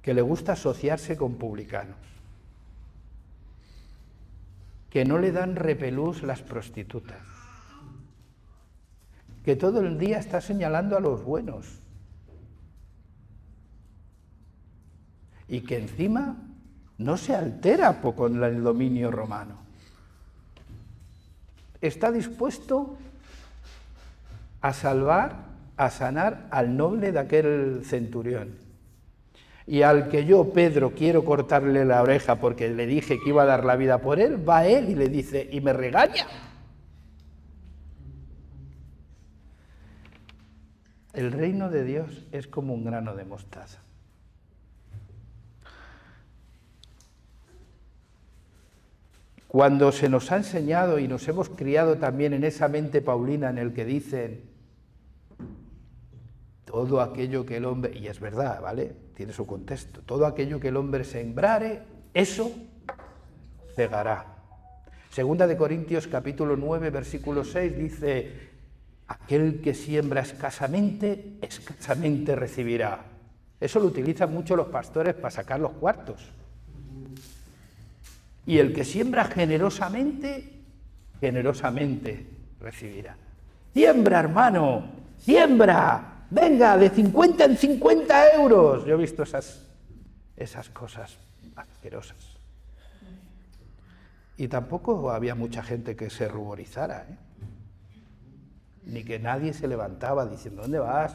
que 0.01 0.13
le 0.13 0.21
gusta 0.21 0.53
asociarse 0.53 1.17
con 1.17 1.35
publicanos 1.35 1.97
que 4.89 5.03
no 5.03 5.19
le 5.19 5.33
dan 5.33 5.57
repelús 5.57 6.23
las 6.23 6.41
prostitutas, 6.41 7.21
que 9.43 9.57
todo 9.57 9.81
el 9.81 9.99
día 9.99 10.17
está 10.17 10.39
señalando 10.39 10.95
a 10.95 11.01
los 11.01 11.25
buenos 11.25 11.67
y 15.49 15.59
que 15.61 15.77
encima 15.77 16.46
no 16.97 17.17
se 17.17 17.35
altera 17.35 18.01
con 18.01 18.43
el 18.43 18.63
dominio 18.63 19.11
romano. 19.11 19.55
Está 21.81 22.11
dispuesto 22.11 22.97
a 24.61 24.73
salvar, 24.73 25.35
a 25.77 25.89
sanar 25.89 26.47
al 26.49 26.75
noble 26.75 27.11
de 27.11 27.19
aquel 27.19 27.81
centurión 27.85 28.67
y 29.67 29.81
al 29.81 30.07
que 30.07 30.25
yo, 30.25 30.53
Pedro, 30.53 30.91
quiero 30.91 31.25
cortarle 31.25 31.83
la 31.83 32.01
oreja 32.01 32.37
porque 32.37 32.69
le 32.69 32.87
dije 32.87 33.19
que 33.21 33.29
iba 33.29 33.43
a 33.43 33.45
dar 33.45 33.65
la 33.65 33.75
vida 33.75 33.97
por 33.99 34.19
él, 34.19 34.47
va 34.47 34.65
él 34.65 34.89
y 34.89 34.95
le 34.95 35.09
dice, 35.09 35.47
y 35.51 35.59
me 35.59 35.73
regaña. 35.73 36.25
El 41.11 41.33
reino 41.33 41.69
de 41.69 41.83
Dios 41.83 42.25
es 42.31 42.47
como 42.47 42.73
un 42.73 42.85
grano 42.85 43.13
de 43.13 43.25
mostaza. 43.25 43.79
Cuando 49.47 49.91
se 49.91 50.09
nos 50.09 50.31
ha 50.31 50.37
enseñado 50.37 50.99
y 50.99 51.07
nos 51.07 51.27
hemos 51.27 51.49
criado 51.49 51.97
también 51.97 52.33
en 52.33 52.43
esa 52.43 52.67
mente 52.67 53.01
paulina 53.01 53.49
en 53.49 53.57
el 53.57 53.73
que 53.73 53.85
dicen 53.85 54.41
todo 56.65 57.01
aquello 57.01 57.45
que 57.45 57.57
el 57.57 57.65
hombre, 57.65 57.97
y 57.97 58.07
es 58.07 58.19
verdad, 58.19 58.61
¿vale? 58.61 59.07
tiene 59.17 59.33
su 59.33 59.47
contexto. 59.47 60.01
Todo 60.01 60.27
aquello 60.27 60.59
que 60.59 60.67
el 60.67 60.77
hombre 60.77 61.03
sembrare, 61.03 61.81
eso 62.13 62.51
cegará. 63.75 64.35
Segunda 65.09 65.47
de 65.47 65.57
Corintios 65.57 66.05
capítulo 66.05 66.55
9, 66.55 66.91
versículo 66.91 67.43
6 67.43 67.77
dice, 67.77 68.49
aquel 69.07 69.59
que 69.59 69.73
siembra 69.73 70.21
escasamente, 70.21 71.39
escasamente 71.41 72.35
recibirá. 72.35 73.05
Eso 73.59 73.79
lo 73.79 73.87
utilizan 73.87 74.31
mucho 74.31 74.55
los 74.55 74.67
pastores 74.67 75.15
para 75.15 75.31
sacar 75.31 75.59
los 75.59 75.71
cuartos. 75.71 76.31
Y 78.47 78.59
el 78.59 78.73
que 78.73 78.85
siembra 78.85 79.25
generosamente, 79.25 80.63
generosamente 81.19 82.25
recibirá. 82.61 83.17
Siembra, 83.73 84.21
hermano, 84.21 84.85
siembra. 85.17 86.23
Venga, 86.29 86.77
de 86.77 86.89
50 86.89 87.43
en 87.43 87.57
50 87.57 88.35
euros. 88.35 88.85
Yo 88.85 88.95
he 88.95 88.97
visto 88.97 89.23
esas, 89.23 89.67
esas 90.37 90.69
cosas 90.69 91.17
asquerosas. 91.57 92.37
Y 94.37 94.47
tampoco 94.47 95.11
había 95.11 95.35
mucha 95.35 95.61
gente 95.61 95.97
que 95.97 96.09
se 96.09 96.29
ruborizara, 96.29 97.05
¿eh? 97.09 97.17
ni 98.85 99.03
que 99.03 99.19
nadie 99.19 99.51
se 99.51 99.67
levantaba 99.67 100.25
diciendo, 100.25 100.61
¿dónde 100.61 100.79
vas? 100.79 101.13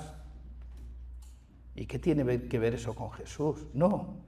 ¿Y 1.75 1.87
qué 1.87 1.99
tiene 1.99 2.43
que 2.43 2.59
ver 2.59 2.75
eso 2.75 2.95
con 2.95 3.11
Jesús? 3.13 3.69
No, 3.73 4.19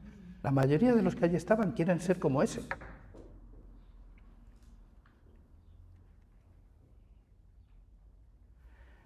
la 0.42 0.50
mayoría 0.50 0.94
de 0.94 1.02
los 1.02 1.14
que 1.14 1.26
allí 1.26 1.36
estaban 1.36 1.72
quieren 1.72 2.00
ser 2.00 2.18
como 2.18 2.42
ese. 2.42 2.62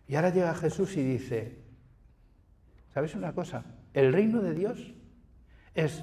Y 0.09 0.17
ahora 0.17 0.31
llega 0.31 0.55
Jesús 0.55 0.97
y 0.97 1.03
dice, 1.03 1.59
¿sabes 2.95 3.15
una 3.15 3.35
cosa? 3.35 3.63
El 3.93 4.13
reino 4.13 4.41
de 4.41 4.55
Dios 4.55 4.95
es 5.75 6.03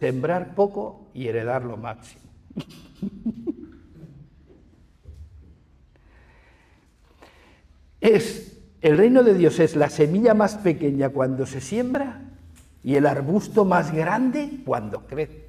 sembrar 0.00 0.56
poco 0.56 1.08
y 1.14 1.28
heredar 1.28 1.64
lo 1.64 1.76
máximo. 1.76 2.22
es 8.00 8.58
el 8.80 8.98
reino 8.98 9.22
de 9.22 9.34
Dios 9.34 9.58
es 9.60 9.76
la 9.76 9.90
semilla 9.90 10.34
más 10.34 10.56
pequeña 10.56 11.08
cuando 11.08 11.46
se 11.46 11.60
siembra 11.60 12.22
y 12.82 12.96
el 12.96 13.06
arbusto 13.06 13.64
más 13.64 13.92
grande 13.92 14.60
cuando 14.64 15.06
crece. 15.06 15.46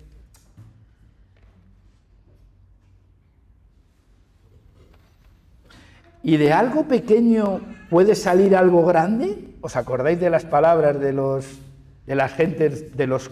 Y 6.24 6.38
de 6.38 6.52
algo 6.52 6.88
pequeño 6.88 7.77
puede 7.90 8.16
salir 8.16 8.56
algo 8.56 8.86
grande. 8.86 9.56
¿Os 9.62 9.76
acordáis 9.76 10.20
de 10.20 10.30
las 10.30 10.46
palabras 10.46 11.00
de 11.00 11.14
los 11.14 11.46
de 12.06 12.16
las 12.16 12.34
gentes, 12.34 12.96
de 12.96 13.06
los 13.06 13.30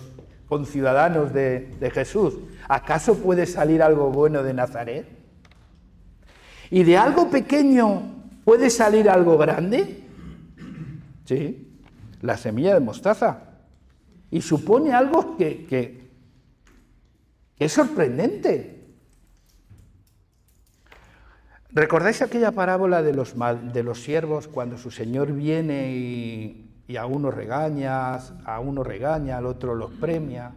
conciudadanos 0.47 1.33
de, 1.33 1.71
de 1.79 1.91
Jesús? 1.91 2.37
¿Acaso 2.67 3.19
puede 3.19 3.45
salir 3.45 3.81
algo 3.81 4.11
bueno 4.11 4.43
de 4.43 4.53
Nazaret? 4.53 5.07
Y 6.69 6.83
de 6.83 6.97
algo 6.97 7.29
pequeño 7.29 8.01
puede 8.43 8.69
salir 8.69 9.09
algo 9.09 9.37
grande. 9.37 10.03
Sí, 11.25 11.79
la 12.21 12.37
semilla 12.37 12.73
de 12.73 12.79
mostaza. 12.79 13.43
Y 14.31 14.41
supone 14.41 14.93
algo 14.93 15.37
que, 15.37 15.65
que 15.65 16.09
es 17.57 17.71
sorprendente. 17.71 18.74
¿Recordáis 21.75 22.21
aquella 22.21 22.53
parábola 22.53 23.03
de 23.03 23.13
los, 23.13 23.35
de 23.73 23.83
los 23.83 24.01
siervos 24.01 24.47
cuando 24.47 24.77
su 24.77 24.91
señor 24.91 25.33
viene 25.33 25.91
y, 25.91 26.95
a 26.97 27.05
uno 27.05 27.31
regaña, 27.31 28.15
a 28.15 28.61
uno 28.61 28.81
regaña, 28.81 29.37
al 29.37 29.45
otro 29.45 29.75
los 29.75 29.91
premia? 29.91 30.53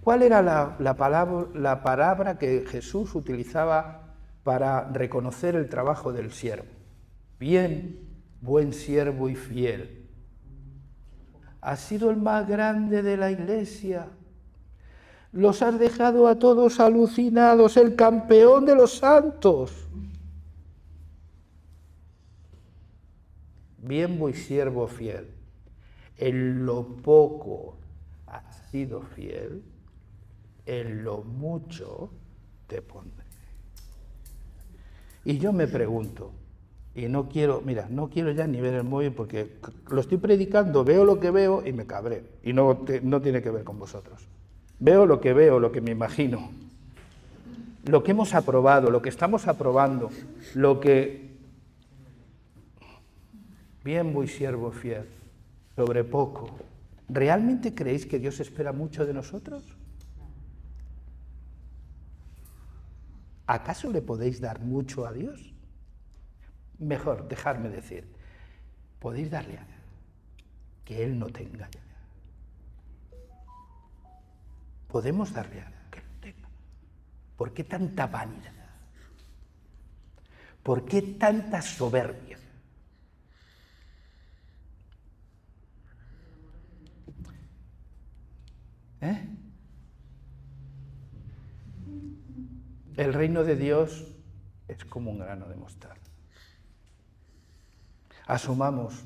¿Cuál 0.00 0.22
era 0.22 0.40
la, 0.40 0.94
palabra, 0.96 1.48
la 1.52 1.82
palabra 1.82 2.38
que 2.38 2.64
Jesús 2.66 3.14
utilizaba 3.14 4.14
para 4.42 4.88
reconocer 4.88 5.54
el 5.54 5.68
trabajo 5.68 6.14
del 6.14 6.32
siervo? 6.32 6.70
Bien, 7.38 7.98
buen 8.40 8.72
siervo 8.72 9.28
y 9.28 9.34
fiel. 9.34 10.08
Has 11.60 11.80
sido 11.80 12.10
el 12.10 12.16
más 12.16 12.48
grande 12.48 13.02
de 13.02 13.18
la 13.18 13.30
iglesia. 13.30 14.06
Los 15.30 15.60
has 15.60 15.78
dejado 15.78 16.26
a 16.26 16.38
todos 16.38 16.80
alucinados, 16.80 17.76
el 17.76 17.96
campeón 17.96 18.64
de 18.64 18.76
los 18.76 18.96
santos. 18.96 19.84
Bien 23.88 24.18
voy 24.18 24.34
siervo 24.34 24.86
fiel, 24.86 25.26
en 26.18 26.66
lo 26.66 26.86
poco 26.86 27.78
has 28.26 28.68
sido 28.70 29.00
fiel, 29.00 29.62
en 30.66 31.02
lo 31.02 31.24
mucho 31.24 32.10
te 32.66 32.82
pondré. 32.82 33.24
Y 35.24 35.38
yo 35.38 35.52
me 35.52 35.66
pregunto, 35.66 36.32
y 36.94 37.08
no 37.08 37.28
quiero, 37.28 37.62
mira, 37.64 37.86
no 37.88 38.08
quiero 38.10 38.30
ya 38.32 38.46
ni 38.46 38.60
ver 38.60 38.74
el 38.74 38.84
móvil 38.84 39.12
porque 39.12 39.56
lo 39.90 40.00
estoy 40.00 40.18
predicando, 40.18 40.84
veo 40.84 41.04
lo 41.04 41.20
que 41.20 41.30
veo 41.30 41.66
y 41.66 41.72
me 41.72 41.86
cabré. 41.86 42.24
Y 42.42 42.52
no, 42.52 42.84
no 43.02 43.22
tiene 43.22 43.40
que 43.42 43.50
ver 43.50 43.64
con 43.64 43.78
vosotros. 43.78 44.26
Veo 44.80 45.06
lo 45.06 45.20
que 45.20 45.32
veo, 45.32 45.60
lo 45.60 45.72
que 45.72 45.80
me 45.80 45.90
imagino. 45.90 46.50
Lo 47.84 48.02
que 48.02 48.10
hemos 48.10 48.34
aprobado, 48.34 48.90
lo 48.90 49.00
que 49.00 49.08
estamos 49.08 49.46
aprobando, 49.48 50.10
lo 50.54 50.80
que 50.80 51.27
Bien, 53.88 54.12
muy 54.12 54.28
siervo 54.28 54.70
fiel, 54.70 55.08
sobre 55.74 56.04
poco. 56.04 56.58
¿Realmente 57.08 57.74
creéis 57.74 58.04
que 58.04 58.18
Dios 58.18 58.38
espera 58.38 58.70
mucho 58.70 59.06
de 59.06 59.14
nosotros? 59.14 59.64
¿Acaso 63.46 63.90
le 63.90 64.02
podéis 64.02 64.42
dar 64.42 64.60
mucho 64.60 65.06
a 65.06 65.12
Dios? 65.14 65.54
Mejor, 66.78 67.28
dejarme 67.28 67.70
decir, 67.70 68.06
podéis 68.98 69.30
darle 69.30 69.56
a 69.56 69.66
que 70.84 71.02
Él 71.02 71.18
no 71.18 71.28
tenga. 71.28 71.70
Podemos 74.88 75.32
darle 75.32 75.62
a 75.62 75.72
que 75.90 76.02
no 76.02 76.20
tenga. 76.20 76.48
¿Por 77.38 77.54
qué 77.54 77.64
tanta 77.64 78.06
vanidad? 78.06 78.52
¿Por 80.62 80.84
qué 80.84 81.00
tanta 81.00 81.62
soberbia? 81.62 82.38
¿Eh? 89.00 89.28
El 92.96 93.14
reino 93.14 93.44
de 93.44 93.56
Dios 93.56 94.06
es 94.66 94.84
como 94.84 95.10
un 95.10 95.18
grano 95.18 95.46
de 95.46 95.54
mostaza. 95.54 95.94
Asumamos, 98.26 99.04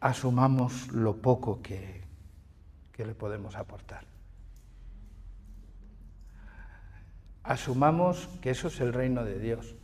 asumamos 0.00 0.88
lo 0.92 1.16
poco 1.16 1.60
que, 1.60 2.02
que 2.92 3.04
le 3.04 3.14
podemos 3.14 3.56
aportar. 3.56 4.04
Asumamos 7.42 8.28
que 8.40 8.50
eso 8.50 8.68
es 8.68 8.80
el 8.80 8.92
reino 8.92 9.24
de 9.24 9.38
Dios. 9.38 9.74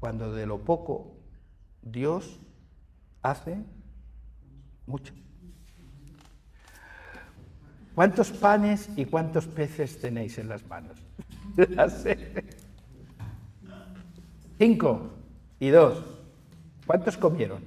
Cuando 0.00 0.32
de 0.32 0.46
lo 0.46 0.58
poco 0.58 1.14
Dios 1.82 2.38
hace 3.30 3.56
mucho. 4.86 5.12
¿Cuántos 7.94 8.30
panes 8.30 8.88
y 8.96 9.06
cuántos 9.06 9.46
peces 9.46 9.98
tenéis 10.00 10.38
en 10.38 10.48
las 10.48 10.66
manos? 10.66 10.96
Cinco 14.58 15.10
y 15.58 15.68
dos. 15.70 16.04
¿Cuántos 16.86 17.16
comieron? 17.16 17.62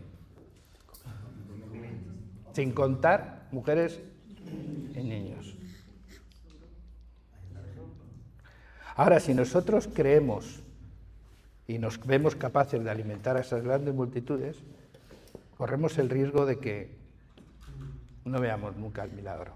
Sin 2.54 2.72
contar 2.72 3.48
mujeres 3.52 4.00
y 4.95 5.04
niños. 5.04 5.56
Ahora, 8.95 9.19
si 9.19 9.34
nosotros 9.34 9.89
creemos 9.91 10.62
y 11.67 11.80
nos 11.80 12.06
vemos 12.06 12.36
capaces 12.36 12.84
de 12.84 12.89
alimentar 12.89 13.38
a 13.38 13.41
esas 13.41 13.63
grandes 13.63 13.93
multitudes, 13.93 14.62
corremos 15.60 15.98
el 15.98 16.10
riesgo 16.10 16.45
de 16.45 16.58
que 16.58 16.98
no 18.24 18.39
veamos 18.39 18.78
nunca 18.78 19.04
el 19.04 19.12
milagro. 19.12 19.56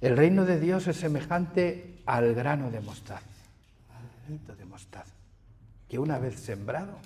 El 0.00 0.16
reino 0.16 0.44
de 0.44 0.60
Dios 0.60 0.86
es 0.86 0.96
semejante 0.96 2.00
al 2.06 2.36
grano 2.36 2.70
de 2.70 2.80
mostaza, 2.80 3.26
al 3.90 4.20
granito 4.22 4.54
de 4.54 4.64
mostaza, 4.64 5.12
que 5.88 5.98
una 5.98 6.20
vez 6.20 6.38
sembrado 6.38 6.96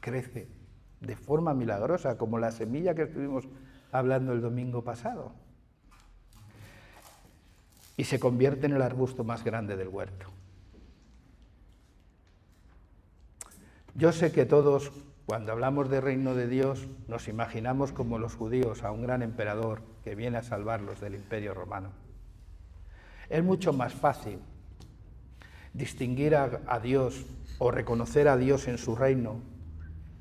crece 0.00 0.48
de 1.02 1.16
forma 1.16 1.52
milagrosa, 1.52 2.16
como 2.16 2.38
la 2.38 2.50
semilla 2.50 2.94
que 2.94 3.02
estuvimos 3.02 3.44
hablando 3.92 4.32
el 4.32 4.40
domingo 4.40 4.82
pasado, 4.82 5.32
y 7.98 8.04
se 8.04 8.18
convierte 8.18 8.64
en 8.64 8.72
el 8.72 8.80
arbusto 8.80 9.22
más 9.22 9.44
grande 9.44 9.76
del 9.76 9.88
huerto. 9.88 10.33
Yo 13.96 14.10
sé 14.10 14.32
que 14.32 14.44
todos, 14.44 14.90
cuando 15.24 15.52
hablamos 15.52 15.88
de 15.88 16.00
reino 16.00 16.34
de 16.34 16.48
Dios, 16.48 16.88
nos 17.06 17.28
imaginamos 17.28 17.92
como 17.92 18.18
los 18.18 18.34
judíos 18.34 18.82
a 18.82 18.90
un 18.90 19.02
gran 19.02 19.22
emperador 19.22 19.82
que 20.02 20.16
viene 20.16 20.38
a 20.38 20.42
salvarlos 20.42 21.00
del 21.00 21.14
imperio 21.14 21.54
romano. 21.54 21.92
Es 23.30 23.44
mucho 23.44 23.72
más 23.72 23.94
fácil 23.94 24.40
distinguir 25.72 26.34
a, 26.34 26.80
Dios 26.82 27.24
o 27.58 27.70
reconocer 27.70 28.26
a 28.26 28.36
Dios 28.36 28.66
en 28.66 28.78
su 28.78 28.96
reino 28.96 29.40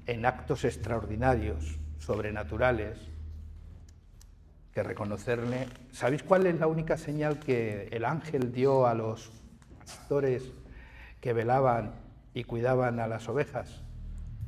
en 0.05 0.27
actos 0.27 0.65
extraordinarios, 0.65 1.79
sobrenaturales, 1.97 2.99
que 4.71 4.83
reconocerle. 4.83 5.67
¿Sabéis 5.91 6.21
cuál 6.21 6.45
es 6.45 6.59
la 6.59 6.67
única 6.67 6.95
señal 6.95 7.39
que 7.39 7.87
el 7.91 8.05
ángel 8.05 8.51
dio 8.51 8.85
a 8.85 8.93
los 8.93 9.31
pastores 9.79 10.51
que 11.19 11.33
velaban 11.33 12.02
y 12.33 12.43
cuidaban 12.43 12.99
a 12.99 13.07
las 13.07 13.27
ovejas 13.29 13.83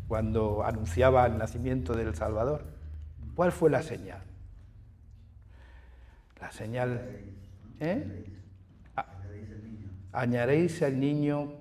cuando 0.07 0.63
anunciaba 0.63 1.25
el 1.25 1.37
nacimiento 1.37 1.93
del 1.93 2.15
Salvador? 2.15 2.65
¿Cuál 3.35 3.51
fue 3.51 3.69
la 3.69 3.81
señal? 3.81 4.21
La 6.39 6.51
señal... 6.51 7.01
¿eh? 7.79 8.31
Añaréis 10.11 10.81
al 10.81 10.99
niño 10.99 11.51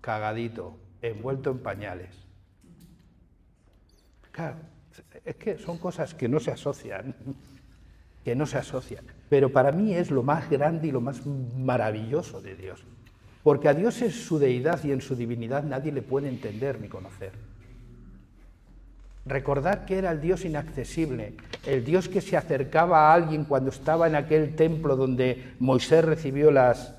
cagadito, 0.00 0.76
envuelto 1.00 1.50
en 1.50 1.58
pañales. 1.60 2.24
Claro, 4.32 4.56
es 5.24 5.36
que 5.36 5.58
son 5.58 5.78
cosas 5.78 6.12
que 6.12 6.28
no 6.28 6.40
se 6.40 6.50
asocian, 6.50 7.14
que 8.24 8.34
no 8.34 8.46
se 8.46 8.58
asocian. 8.58 9.04
Pero 9.30 9.52
para 9.52 9.70
mí 9.70 9.94
es 9.94 10.10
lo 10.10 10.24
más 10.24 10.50
grande 10.50 10.88
y 10.88 10.90
lo 10.90 11.00
más 11.00 11.24
maravilloso 11.24 12.40
de 12.42 12.56
Dios. 12.56 12.84
Porque 13.44 13.68
a 13.68 13.74
Dios 13.74 14.00
en 14.00 14.10
su 14.10 14.38
deidad 14.38 14.82
y 14.84 14.90
en 14.90 15.02
su 15.02 15.14
divinidad 15.14 15.62
nadie 15.62 15.92
le 15.92 16.00
puede 16.00 16.30
entender 16.30 16.80
ni 16.80 16.88
conocer. 16.88 17.32
Recordar 19.26 19.84
que 19.84 19.98
era 19.98 20.10
el 20.10 20.20
Dios 20.22 20.46
inaccesible, 20.46 21.34
el 21.66 21.84
Dios 21.84 22.08
que 22.08 22.22
se 22.22 22.38
acercaba 22.38 23.10
a 23.10 23.14
alguien 23.14 23.44
cuando 23.44 23.68
estaba 23.70 24.06
en 24.06 24.16
aquel 24.16 24.56
templo 24.56 24.96
donde 24.96 25.54
Moisés 25.60 26.04
recibió 26.04 26.50
las, 26.50 26.94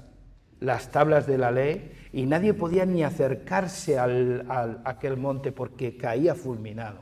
las 0.60 0.92
tablas 0.92 1.26
de 1.26 1.40
la 1.40 1.50
ley 1.50 1.92
y 2.14 2.28
nadie 2.28 2.54
podía 2.54 2.86
ni 2.86 3.04
acercarse 3.04 3.98
al, 3.98 4.46
a 4.48 4.78
aquel 4.86 5.18
monte 5.18 5.52
porque 5.52 5.98
caía 5.98 6.36
fulminado. 6.36 7.00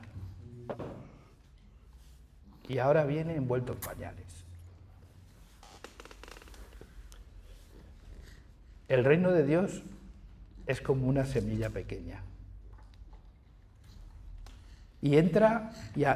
Y 2.66 2.78
ahora 2.78 3.04
viene 3.04 3.36
envuelto 3.36 3.74
en 3.74 3.78
pañales. 3.78 4.23
El 8.94 9.04
reino 9.04 9.32
de 9.32 9.44
Dios 9.44 9.82
es 10.68 10.80
como 10.80 11.08
una 11.08 11.26
semilla 11.26 11.68
pequeña. 11.68 12.22
Y 15.02 15.16
entra, 15.16 15.72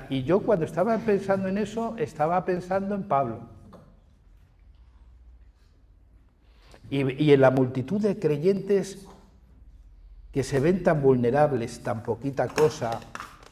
y 0.09 0.23
yo 0.23 0.41
cuando 0.41 0.64
estaba 0.64 0.97
pensando 0.99 1.49
en 1.49 1.59
eso, 1.59 1.97
estaba 1.99 2.45
pensando 2.45 2.95
en 2.95 3.03
Pablo. 3.03 3.41
Y, 6.88 7.33
en 7.33 7.41
la 7.41 7.51
multitud 7.51 8.01
de 8.01 8.17
creyentes 8.17 9.09
que 10.31 10.45
se 10.45 10.61
ven 10.61 10.85
tan 10.85 11.03
vulnerables, 11.03 11.83
tan 11.83 12.05
poquita 12.05 12.47
cosa, 12.47 13.01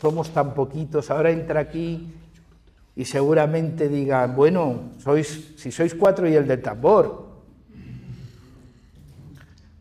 somos 0.01 0.31
tan 0.31 0.55
poquitos, 0.55 1.11
ahora 1.11 1.33
entra 1.33 1.59
aquí 1.59 2.15
y 2.95 3.05
seguramente 3.05 3.89
digan, 3.89 4.37
bueno, 4.37 4.93
sois, 5.03 5.55
si 5.57 5.73
sois 5.73 5.97
cuatro 5.97 6.29
y 6.29 6.35
el 6.35 6.47
del 6.47 6.63
tambor. 6.63 7.26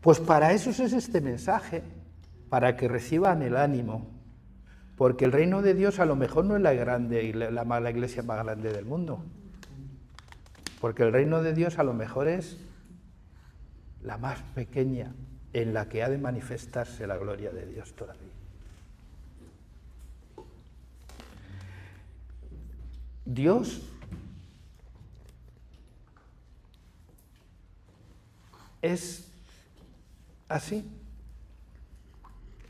Pues 0.06 0.20
para 0.20 0.52
eso 0.52 0.70
es 0.70 0.92
este 0.92 1.20
mensaje, 1.20 1.82
para 2.48 2.76
que 2.76 2.86
reciban 2.86 3.42
el 3.42 3.56
ánimo, 3.56 4.06
porque 4.96 5.24
el 5.24 5.32
reino 5.32 5.62
de 5.62 5.74
Dios 5.74 5.98
a 5.98 6.04
lo 6.04 6.14
mejor 6.14 6.44
no 6.44 6.54
es 6.54 6.62
la 6.62 6.74
grande 6.74 7.34
la, 7.34 7.50
la 7.64 7.90
iglesia 7.90 8.22
más 8.22 8.44
grande 8.44 8.72
del 8.72 8.84
mundo, 8.84 9.24
porque 10.80 11.02
el 11.02 11.12
reino 11.12 11.42
de 11.42 11.54
Dios 11.54 11.80
a 11.80 11.82
lo 11.82 11.92
mejor 11.92 12.28
es 12.28 12.56
la 14.00 14.16
más 14.16 14.40
pequeña 14.54 15.12
en 15.52 15.74
la 15.74 15.88
que 15.88 16.04
ha 16.04 16.08
de 16.08 16.18
manifestarse 16.18 17.04
la 17.08 17.16
gloria 17.16 17.50
de 17.50 17.66
Dios 17.66 17.92
todavía. 17.96 18.30
Dios 23.24 23.82
es 28.82 29.32
así. 30.48 30.90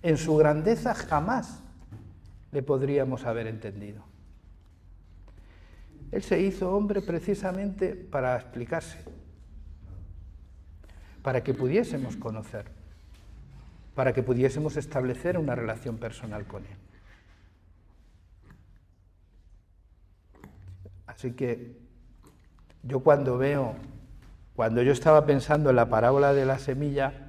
En 0.02 0.16
su 0.16 0.36
grandeza 0.36 0.94
jamás 0.94 1.62
le 2.52 2.62
podríamos 2.62 3.24
haber 3.24 3.46
entendido. 3.46 4.04
Él 6.12 6.22
se 6.22 6.40
hizo 6.40 6.74
hombre 6.74 7.02
precisamente 7.02 7.94
para 7.94 8.36
explicarse 8.36 9.04
para 11.26 11.42
que 11.42 11.54
pudiésemos 11.54 12.16
conocer, 12.16 12.66
para 13.96 14.12
que 14.12 14.22
pudiésemos 14.22 14.76
establecer 14.76 15.36
una 15.38 15.56
relación 15.56 15.98
personal 15.98 16.46
con 16.46 16.64
Él. 16.64 16.76
Así 21.08 21.32
que 21.32 21.80
yo 22.84 23.00
cuando 23.00 23.38
veo, 23.38 23.74
cuando 24.54 24.82
yo 24.82 24.92
estaba 24.92 25.26
pensando 25.26 25.70
en 25.70 25.74
la 25.74 25.88
parábola 25.88 26.32
de 26.32 26.46
la 26.46 26.60
semilla 26.60 27.25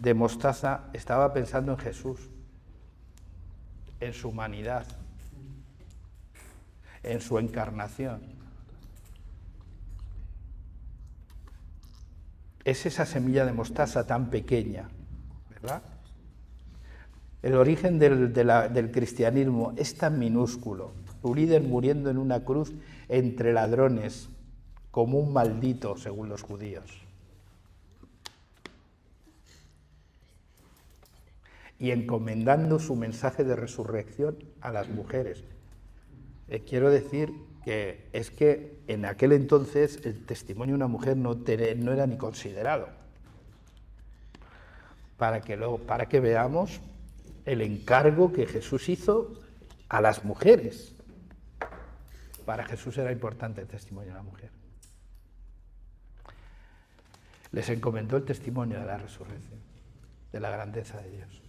de 0.00 0.14
mostaza, 0.14 0.84
estaba 0.92 1.32
pensando 1.32 1.72
en 1.72 1.78
Jesús, 1.78 2.30
en 4.00 4.12
su 4.12 4.28
humanidad, 4.28 4.86
en 7.02 7.20
su 7.20 7.38
encarnación. 7.38 8.36
es 12.66 12.84
esa 12.84 13.06
semilla 13.06 13.46
de 13.46 13.52
mostaza 13.52 14.08
tan 14.08 14.28
pequeña, 14.28 14.88
¿verdad? 15.50 15.82
El 17.40 17.54
origen 17.54 18.00
del, 18.00 18.90
cristianismo 18.92 19.72
es 19.76 19.96
tan 19.96 20.18
minúsculo. 20.18 20.90
Tu 21.22 21.32
líder 21.32 21.62
muriendo 21.62 22.10
en 22.10 22.18
una 22.18 22.44
cruz 22.44 22.72
entre 23.08 23.52
ladrones, 23.52 24.30
como 24.90 25.20
un 25.20 25.32
maldito, 25.32 25.96
según 25.96 26.28
los 26.28 26.42
judíos. 26.42 27.05
Y 31.78 31.90
encomendando 31.90 32.78
su 32.78 32.96
mensaje 32.96 33.44
de 33.44 33.56
resurrección 33.56 34.38
a 34.60 34.72
las 34.72 34.88
mujeres. 34.88 35.44
Eh, 36.48 36.62
quiero 36.66 36.90
decir 36.90 37.32
que 37.64 38.08
es 38.12 38.30
que 38.30 38.78
en 38.86 39.04
aquel 39.04 39.32
entonces 39.32 40.00
el 40.04 40.24
testimonio 40.24 40.74
de 40.74 40.76
una 40.76 40.86
mujer 40.86 41.16
no, 41.16 41.36
era 41.92 42.06
ni 42.06 42.16
considerado. 42.16 42.88
Para 45.16 45.40
que, 45.40 45.56
para 45.86 46.06
que 46.06 46.20
veamos 46.20 46.80
el 47.44 47.62
encargo 47.62 48.32
que 48.32 48.46
Jesús 48.46 48.88
hizo 48.88 49.32
a 49.88 50.00
las 50.00 50.24
mujeres. 50.24 50.94
Para 52.44 52.64
Jesús 52.64 52.96
era 52.98 53.10
importante 53.10 53.60
el 53.60 53.66
testimonio 53.66 54.10
de 54.10 54.16
la 54.16 54.22
mujer. 54.22 54.50
Les 57.50 57.68
encomendó 57.68 58.16
el 58.16 58.24
testimonio 58.24 58.78
de 58.78 58.86
la 58.86 58.98
resurrección, 58.98 59.60
de 60.32 60.40
la 60.40 60.50
grandeza 60.50 61.00
de 61.00 61.10
Dios. 61.10 61.45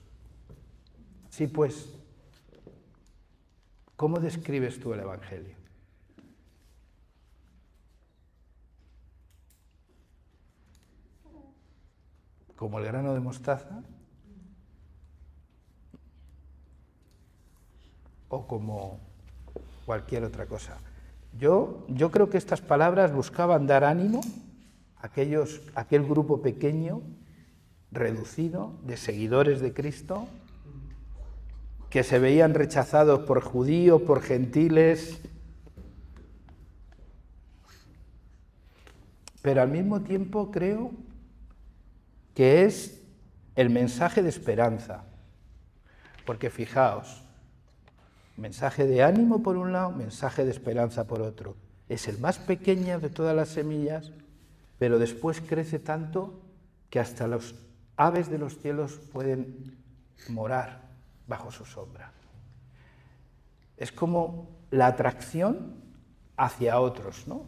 Sí, 1.37 1.45
pues, 1.45 1.87
¿cómo 3.95 4.19
describes 4.19 4.79
tú 4.79 4.91
el 4.93 5.01
Evangelio? 5.01 5.55
como 12.55 12.79
el 12.79 12.85
grano 12.85 13.13
de 13.13 13.19
mostaza 13.19 13.83
o 18.29 18.47
como 18.47 18.99
cualquier 19.85 20.23
otra 20.23 20.47
cosa. 20.47 20.79
Yo, 21.37 21.85
yo 21.87 22.09
creo 22.09 22.31
que 22.31 22.39
estas 22.39 22.61
palabras 22.61 23.13
buscaban 23.13 23.67
dar 23.67 23.83
ánimo 23.83 24.21
a 24.95 25.05
aquellos, 25.05 25.61
aquel 25.75 26.03
grupo 26.03 26.41
pequeño, 26.41 27.03
reducido, 27.91 28.73
de 28.81 28.97
seguidores 28.97 29.61
de 29.61 29.75
Cristo, 29.75 30.27
que 31.89 32.03
se 32.03 32.19
veían 32.19 32.53
rechazados 32.53 33.21
por 33.21 33.41
judíos, 33.41 34.01
por 34.01 34.21
gentiles, 34.21 35.21
pero 39.41 39.61
al 39.61 39.69
mismo 39.69 40.01
tiempo 40.01 40.51
creo 40.51 40.91
que 42.33 42.65
es 42.65 43.01
el 43.55 43.69
mensaje 43.69 44.21
de 44.21 44.29
esperanza. 44.29 45.05
Porque 46.25 46.49
fijaos, 46.49 47.23
mensaje 48.35 48.85
de 48.85 49.01
ánimo 49.01 49.41
por 49.41 49.55
un 49.55 49.71
lado, 49.71 49.91
mensaje 49.91 50.43
de 50.43 50.51
esperanza 50.51 51.07
por 51.07 51.21
otro. 51.21 51.55
Es 51.87 52.09
el 52.09 52.19
más 52.19 52.37
pequeño 52.37 52.99
de 52.99 53.09
todas 53.09 53.33
las 53.33 53.47
semillas, 53.47 54.11
pero 54.77 54.99
después 54.99 55.39
crece 55.39 55.79
tanto 55.79 56.41
que 56.89 56.99
hasta 56.99 57.27
los 57.27 57.55
aves 57.95 58.29
de 58.29 58.37
los 58.37 58.57
cielos 58.59 58.99
pueden 59.13 59.77
morar 60.27 60.86
bajo 61.27 61.51
su 61.51 61.65
sombra. 61.65 62.11
Es 63.77 63.91
como 63.91 64.49
la 64.71 64.87
atracción 64.87 65.75
hacia 66.35 66.79
otros, 66.79 67.27
¿no? 67.27 67.45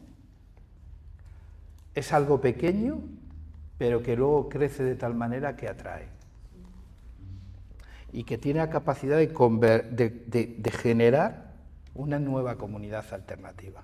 Es 1.96 2.14
algo 2.14 2.40
pequeño, 2.40 3.02
pero 3.78 4.04
que 4.04 4.16
luego 4.16 4.50
crece 4.50 4.84
de 4.84 4.96
tal 4.96 5.16
manera 5.16 5.56
que 5.56 5.68
atrae. 5.68 6.08
Y 8.12 8.24
que 8.24 8.38
tiene 8.38 8.60
la 8.60 8.70
capacidad 8.70 9.18
de, 9.18 10.72
generar 10.72 11.54
una 11.96 12.20
nueva 12.20 12.58
comunidad 12.58 13.06
alternativa. 13.14 13.84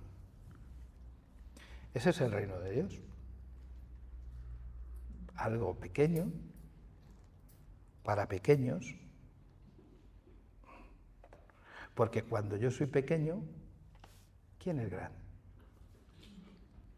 Ese 1.94 2.10
es 2.10 2.22
el 2.22 2.32
reino 2.32 2.60
de 2.60 2.72
Dios. 2.72 3.00
Algo 5.36 5.76
pequeño, 5.76 6.32
para 8.04 8.28
pequeños, 8.28 8.96
porque 11.96 12.24
cuando 12.24 12.58
yo 12.58 12.70
soy 12.70 12.88
pequeño, 12.88 13.42
¿quién 14.62 14.80
es 14.80 14.92
grande? 14.92 15.18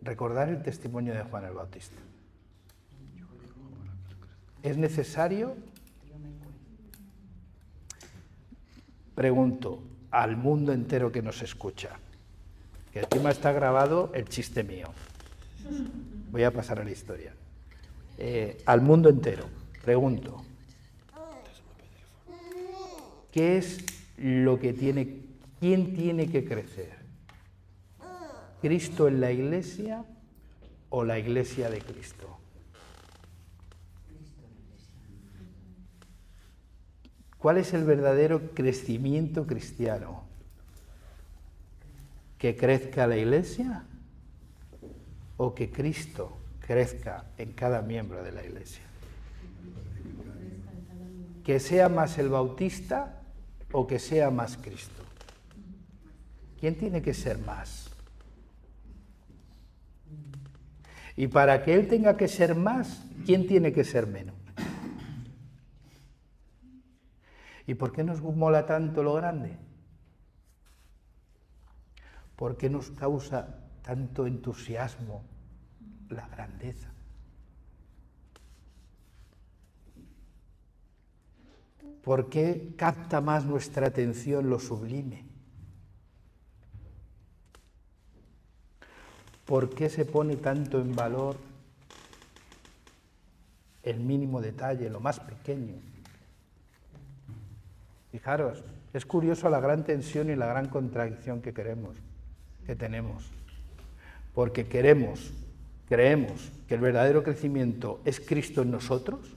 Recordar 0.01 0.49
el 0.49 0.63
testimonio 0.63 1.13
de 1.13 1.21
Juan 1.23 1.45
el 1.45 1.53
Bautista. 1.53 1.97
¿Es 4.63 4.77
necesario? 4.77 5.55
Pregunto 9.13 9.83
al 10.11 10.35
mundo 10.35 10.73
entero 10.73 11.11
que 11.11 11.21
nos 11.21 11.41
escucha, 11.41 11.89
que 12.91 12.99
encima 12.99 13.29
está 13.29 13.51
grabado 13.51 14.11
el 14.13 14.27
chiste 14.27 14.63
mío. 14.63 14.87
Voy 16.31 16.43
a 16.43 16.51
pasar 16.51 16.79
a 16.79 16.83
la 16.83 16.91
historia. 16.91 17.33
Eh, 18.17 18.61
al 18.65 18.81
mundo 18.81 19.09
entero, 19.09 19.45
pregunto, 19.83 20.43
¿qué 23.31 23.57
es 23.57 23.96
lo 24.17 24.59
que 24.59 24.73
tiene, 24.73 25.21
quién 25.59 25.93
tiene 25.93 26.29
que 26.29 26.43
crecer? 26.43 26.97
¿Cristo 28.61 29.07
en 29.07 29.21
la 29.21 29.31
iglesia 29.31 30.03
o 30.89 31.03
la 31.03 31.19
iglesia 31.19 31.69
de 31.69 31.79
Cristo? 31.79 32.39
¿Cuál 37.37 37.59
es 37.59 37.73
el 37.73 37.83
verdadero 37.83 38.51
crecimiento 38.53 39.45
cristiano? 39.45 40.23
¿Que 42.39 42.55
crezca 42.55 43.05
la 43.05 43.17
iglesia 43.17 43.85
o 45.37 45.53
que 45.53 45.71
Cristo 45.71 46.35
crezca 46.59 47.25
en 47.37 47.53
cada 47.53 47.83
miembro 47.83 48.23
de 48.23 48.31
la 48.31 48.43
iglesia? 48.43 48.81
¿Que 51.43 51.59
sea 51.59 51.89
más 51.89 52.17
el 52.17 52.29
bautista 52.29 53.16
o 53.71 53.85
que 53.87 53.99
sea 53.99 54.31
más 54.31 54.57
Cristo? 54.57 55.03
¿Quién 56.59 56.75
tiene 56.75 57.01
que 57.01 57.13
ser 57.13 57.37
más? 57.39 57.91
Y 61.15 61.27
para 61.27 61.63
que 61.63 61.73
Él 61.73 61.87
tenga 61.87 62.15
que 62.15 62.27
ser 62.27 62.55
más, 62.55 63.03
¿quién 63.25 63.47
tiene 63.47 63.73
que 63.73 63.83
ser 63.83 64.07
menos? 64.07 64.35
¿Y 67.65 67.73
por 67.73 67.91
qué 67.91 68.03
nos 68.03 68.21
mola 68.21 68.65
tanto 68.65 69.03
lo 69.03 69.13
grande? 69.13 69.57
¿Por 72.37 72.55
qué 72.55 72.69
nos 72.69 72.91
causa 72.91 73.59
tanto 73.81 74.25
entusiasmo 74.25 75.23
la 76.09 76.27
grandeza? 76.29 76.89
¿Por 82.07 82.29
qué 82.29 82.69
capta 82.77 83.19
más 83.19 83.43
nuestra 83.43 83.87
atención 83.87 84.49
lo 84.49 84.61
sublime? 84.61 85.25
¿Por 89.43 89.71
qué 89.71 89.89
se 89.89 90.05
pone 90.05 90.37
tanto 90.37 90.79
en 90.79 90.95
valor 90.95 91.35
el 93.83 93.99
mínimo 93.99 94.39
detalle, 94.39 94.89
lo 94.89 95.01
más 95.01 95.19
pequeño? 95.19 95.73
Fijaros, 98.13 98.63
es 98.93 99.05
curioso 99.05 99.49
la 99.49 99.59
gran 99.59 99.83
tensión 99.83 100.29
y 100.29 100.37
la 100.37 100.47
gran 100.47 100.69
contradicción 100.69 101.41
que 101.41 101.53
queremos, 101.53 101.97
que 102.65 102.77
tenemos. 102.77 103.29
Porque 104.33 104.65
queremos, 104.65 105.33
creemos 105.89 106.53
que 106.69 106.75
el 106.75 106.79
verdadero 106.79 107.21
crecimiento 107.21 107.99
es 108.05 108.21
Cristo 108.21 108.61
en 108.61 108.71
nosotros, 108.71 109.36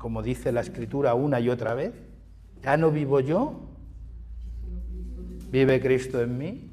como 0.00 0.22
dice 0.22 0.50
la 0.50 0.62
Escritura 0.62 1.12
una 1.12 1.40
y 1.40 1.50
otra 1.50 1.74
vez. 1.74 1.92
Ya 2.62 2.78
no 2.78 2.90
vivo 2.90 3.20
yo, 3.20 3.60
vive 5.50 5.80
Cristo 5.80 6.22
en 6.22 6.38
mí. 6.38 6.70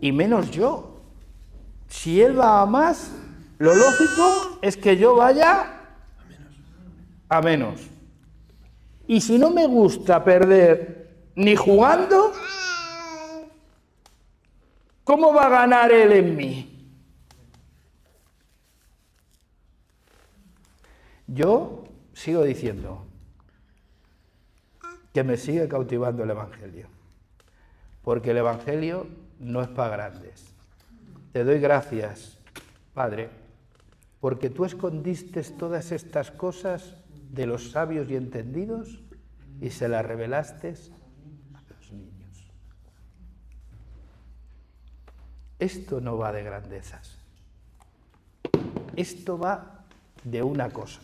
Y 0.00 0.12
menos 0.12 0.52
yo. 0.52 1.00
Si 1.88 2.22
Él 2.22 2.38
va 2.38 2.62
a 2.62 2.66
más, 2.66 3.10
lo 3.58 3.74
lógico 3.74 4.58
es 4.62 4.76
que 4.76 4.96
yo 4.96 5.16
vaya 5.16 5.80
a 7.28 7.42
menos. 7.42 7.80
Y 9.08 9.20
si 9.20 9.36
no 9.36 9.50
me 9.50 9.66
gusta 9.66 10.22
perder 10.22 11.26
ni 11.34 11.56
jugando, 11.56 12.32
¿cómo 15.02 15.34
va 15.34 15.46
a 15.46 15.48
ganar 15.48 15.90
Él 15.90 16.12
en 16.12 16.36
mí? 16.36 16.73
Yo 21.26 21.84
sigo 22.12 22.42
diciendo 22.42 23.06
que 25.12 25.24
me 25.24 25.36
sigue 25.36 25.68
cautivando 25.68 26.24
el 26.24 26.30
Evangelio, 26.30 26.88
porque 28.02 28.32
el 28.32 28.38
Evangelio 28.38 29.06
no 29.38 29.62
es 29.62 29.68
para 29.68 29.96
grandes. 29.96 30.54
Te 31.32 31.44
doy 31.44 31.60
gracias, 31.60 32.38
Padre, 32.92 33.30
porque 34.20 34.50
tú 34.50 34.64
escondiste 34.64 35.42
todas 35.42 35.92
estas 35.92 36.30
cosas 36.30 36.96
de 37.30 37.46
los 37.46 37.70
sabios 37.70 38.08
y 38.10 38.16
entendidos 38.16 39.00
y 39.60 39.70
se 39.70 39.88
la 39.88 40.02
revelaste 40.02 40.74
a 41.54 41.62
los 41.72 41.92
niños. 41.92 42.46
Esto 45.58 46.00
no 46.00 46.16
va 46.16 46.32
de 46.32 46.42
grandezas. 46.42 47.18
Esto 48.96 49.38
va 49.38 49.84
de 50.22 50.42
una 50.42 50.70
cosa, 50.70 51.00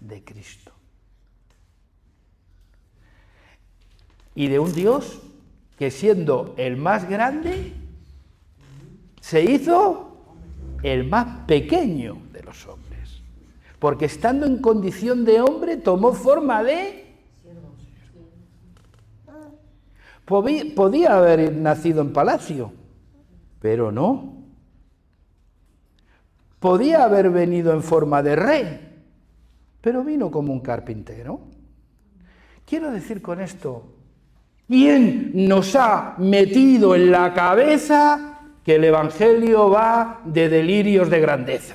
de 0.00 0.24
Cristo. 0.24 0.72
Y 4.34 4.48
de 4.48 4.58
un 4.58 4.72
Dios 4.72 5.20
que 5.78 5.90
siendo 5.90 6.54
el 6.56 6.76
más 6.76 7.08
grande, 7.08 7.72
se 9.20 9.42
hizo 9.42 10.26
el 10.82 11.04
más 11.08 11.46
pequeño 11.46 12.18
de 12.32 12.42
los 12.42 12.66
hombres 12.66 12.88
porque 13.78 14.06
estando 14.06 14.46
en 14.46 14.58
condición 14.58 15.24
de 15.24 15.40
hombre 15.40 15.76
tomó 15.76 16.12
forma 16.12 16.62
de... 16.62 17.06
Podía 20.24 21.16
haber 21.16 21.54
nacido 21.54 22.02
en 22.02 22.12
palacio, 22.12 22.70
pero 23.60 23.90
no. 23.90 24.34
Podía 26.60 27.04
haber 27.04 27.30
venido 27.30 27.72
en 27.72 27.82
forma 27.82 28.22
de 28.22 28.36
rey, 28.36 28.87
pero 29.88 30.04
vino 30.04 30.30
como 30.30 30.52
un 30.52 30.60
carpintero. 30.60 31.40
Quiero 32.66 32.90
decir 32.90 33.22
con 33.22 33.40
esto, 33.40 33.94
¿quién 34.66 35.32
nos 35.48 35.74
ha 35.76 36.14
metido 36.18 36.94
en 36.94 37.10
la 37.10 37.32
cabeza 37.32 38.40
que 38.62 38.74
el 38.74 38.84
Evangelio 38.84 39.70
va 39.70 40.20
de 40.26 40.50
delirios 40.50 41.08
de 41.08 41.20
grandeza? 41.20 41.74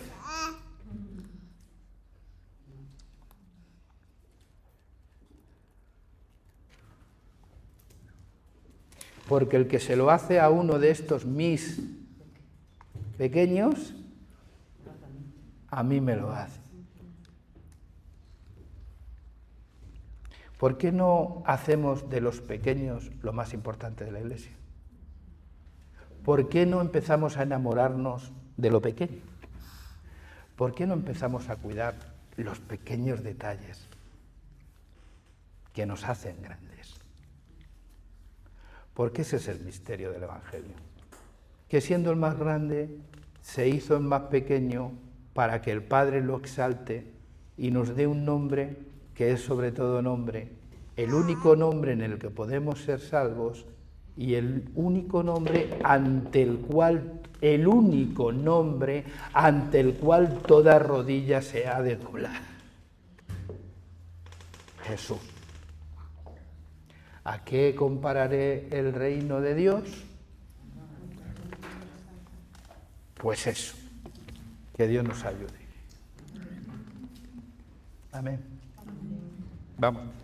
porque 9.28 9.56
el 9.56 9.68
que 9.68 9.80
se 9.80 9.96
lo 9.96 10.12
hace 10.12 10.40
a 10.40 10.52
uno 10.52 10.78
de 10.78 10.92
estos 10.92 11.26
mis 11.26 11.82
pequeños, 13.18 13.96
a 15.72 15.82
mí 15.82 16.00
me 16.00 16.16
lo 16.16 16.32
hace. 16.32 16.63
¿Por 20.64 20.78
qué 20.78 20.94
no 20.94 21.44
hacemos 21.46 22.10
de 22.10 22.22
los 22.22 22.40
pequeños 22.40 23.12
lo 23.22 23.34
más 23.34 23.54
importante 23.54 24.06
de 24.06 24.14
la 24.14 24.22
iglesia? 24.22 24.54
¿Por 26.24 26.48
qué 26.48 26.66
no 26.66 26.80
empezamos 26.80 27.36
a 27.36 27.44
enamorarnos 27.44 28.32
de 28.56 28.72
lo 28.72 28.82
pequeño? 28.82 29.20
¿Por 30.56 30.74
qué 30.74 30.88
no 30.88 30.94
empezamos 30.94 31.50
a 31.50 31.58
cuidar 31.58 31.96
los 32.38 32.62
pequeños 32.62 33.24
detalles 33.24 33.90
que 35.74 35.86
nos 35.86 36.06
hacen 36.06 36.42
grandes? 36.42 36.94
Porque 38.94 39.24
ese 39.24 39.36
es 39.36 39.50
el 39.50 39.60
misterio 39.66 40.14
del 40.14 40.24
Evangelio. 40.24 40.76
Que 41.68 41.82
siendo 41.82 42.10
el 42.10 42.16
más 42.16 42.40
grande, 42.40 43.00
se 43.42 43.68
hizo 43.68 43.98
el 43.98 44.04
más 44.04 44.22
pequeño 44.30 44.94
para 45.34 45.62
que 45.62 45.72
el 45.72 45.84
Padre 45.84 46.22
lo 46.22 46.38
exalte 46.38 47.12
y 47.58 47.72
nos 47.72 47.98
dé 47.98 48.08
un 48.08 48.24
nombre 48.24 48.93
que 49.14 49.32
es 49.32 49.42
sobre 49.42 49.72
todo 49.72 50.02
nombre 50.02 50.64
el 50.96 51.14
único 51.14 51.56
nombre 51.56 51.94
en 51.94 52.02
el 52.02 52.20
que 52.20 52.30
podemos 52.30 52.82
ser 52.82 53.00
salvos 53.00 53.66
y 54.16 54.36
el 54.36 54.70
único 54.76 55.24
nombre 55.24 55.80
ante 55.84 56.44
el 56.44 56.58
cual, 56.58 57.22
el 57.42 57.68
único 57.68 58.32
nombre 58.32 59.06
ante 59.34 59.80
el 59.80 59.96
cual 59.96 60.40
toda 60.46 60.78
rodilla 60.78 61.42
se 61.42 61.68
ha 61.68 61.82
de 61.82 61.96
doblar. 61.96 62.42
Jesús. 64.84 65.18
¿A 67.24 67.44
qué 67.44 67.74
compararé 67.74 68.68
el 68.70 68.94
reino 68.94 69.40
de 69.40 69.56
Dios? 69.56 69.84
Pues 73.16 73.48
eso. 73.48 73.76
Que 74.76 74.88
Dios 74.88 75.06
nos 75.06 75.24
ayude. 75.24 75.54
Amén. 78.12 78.53
Vamos. 79.78 80.23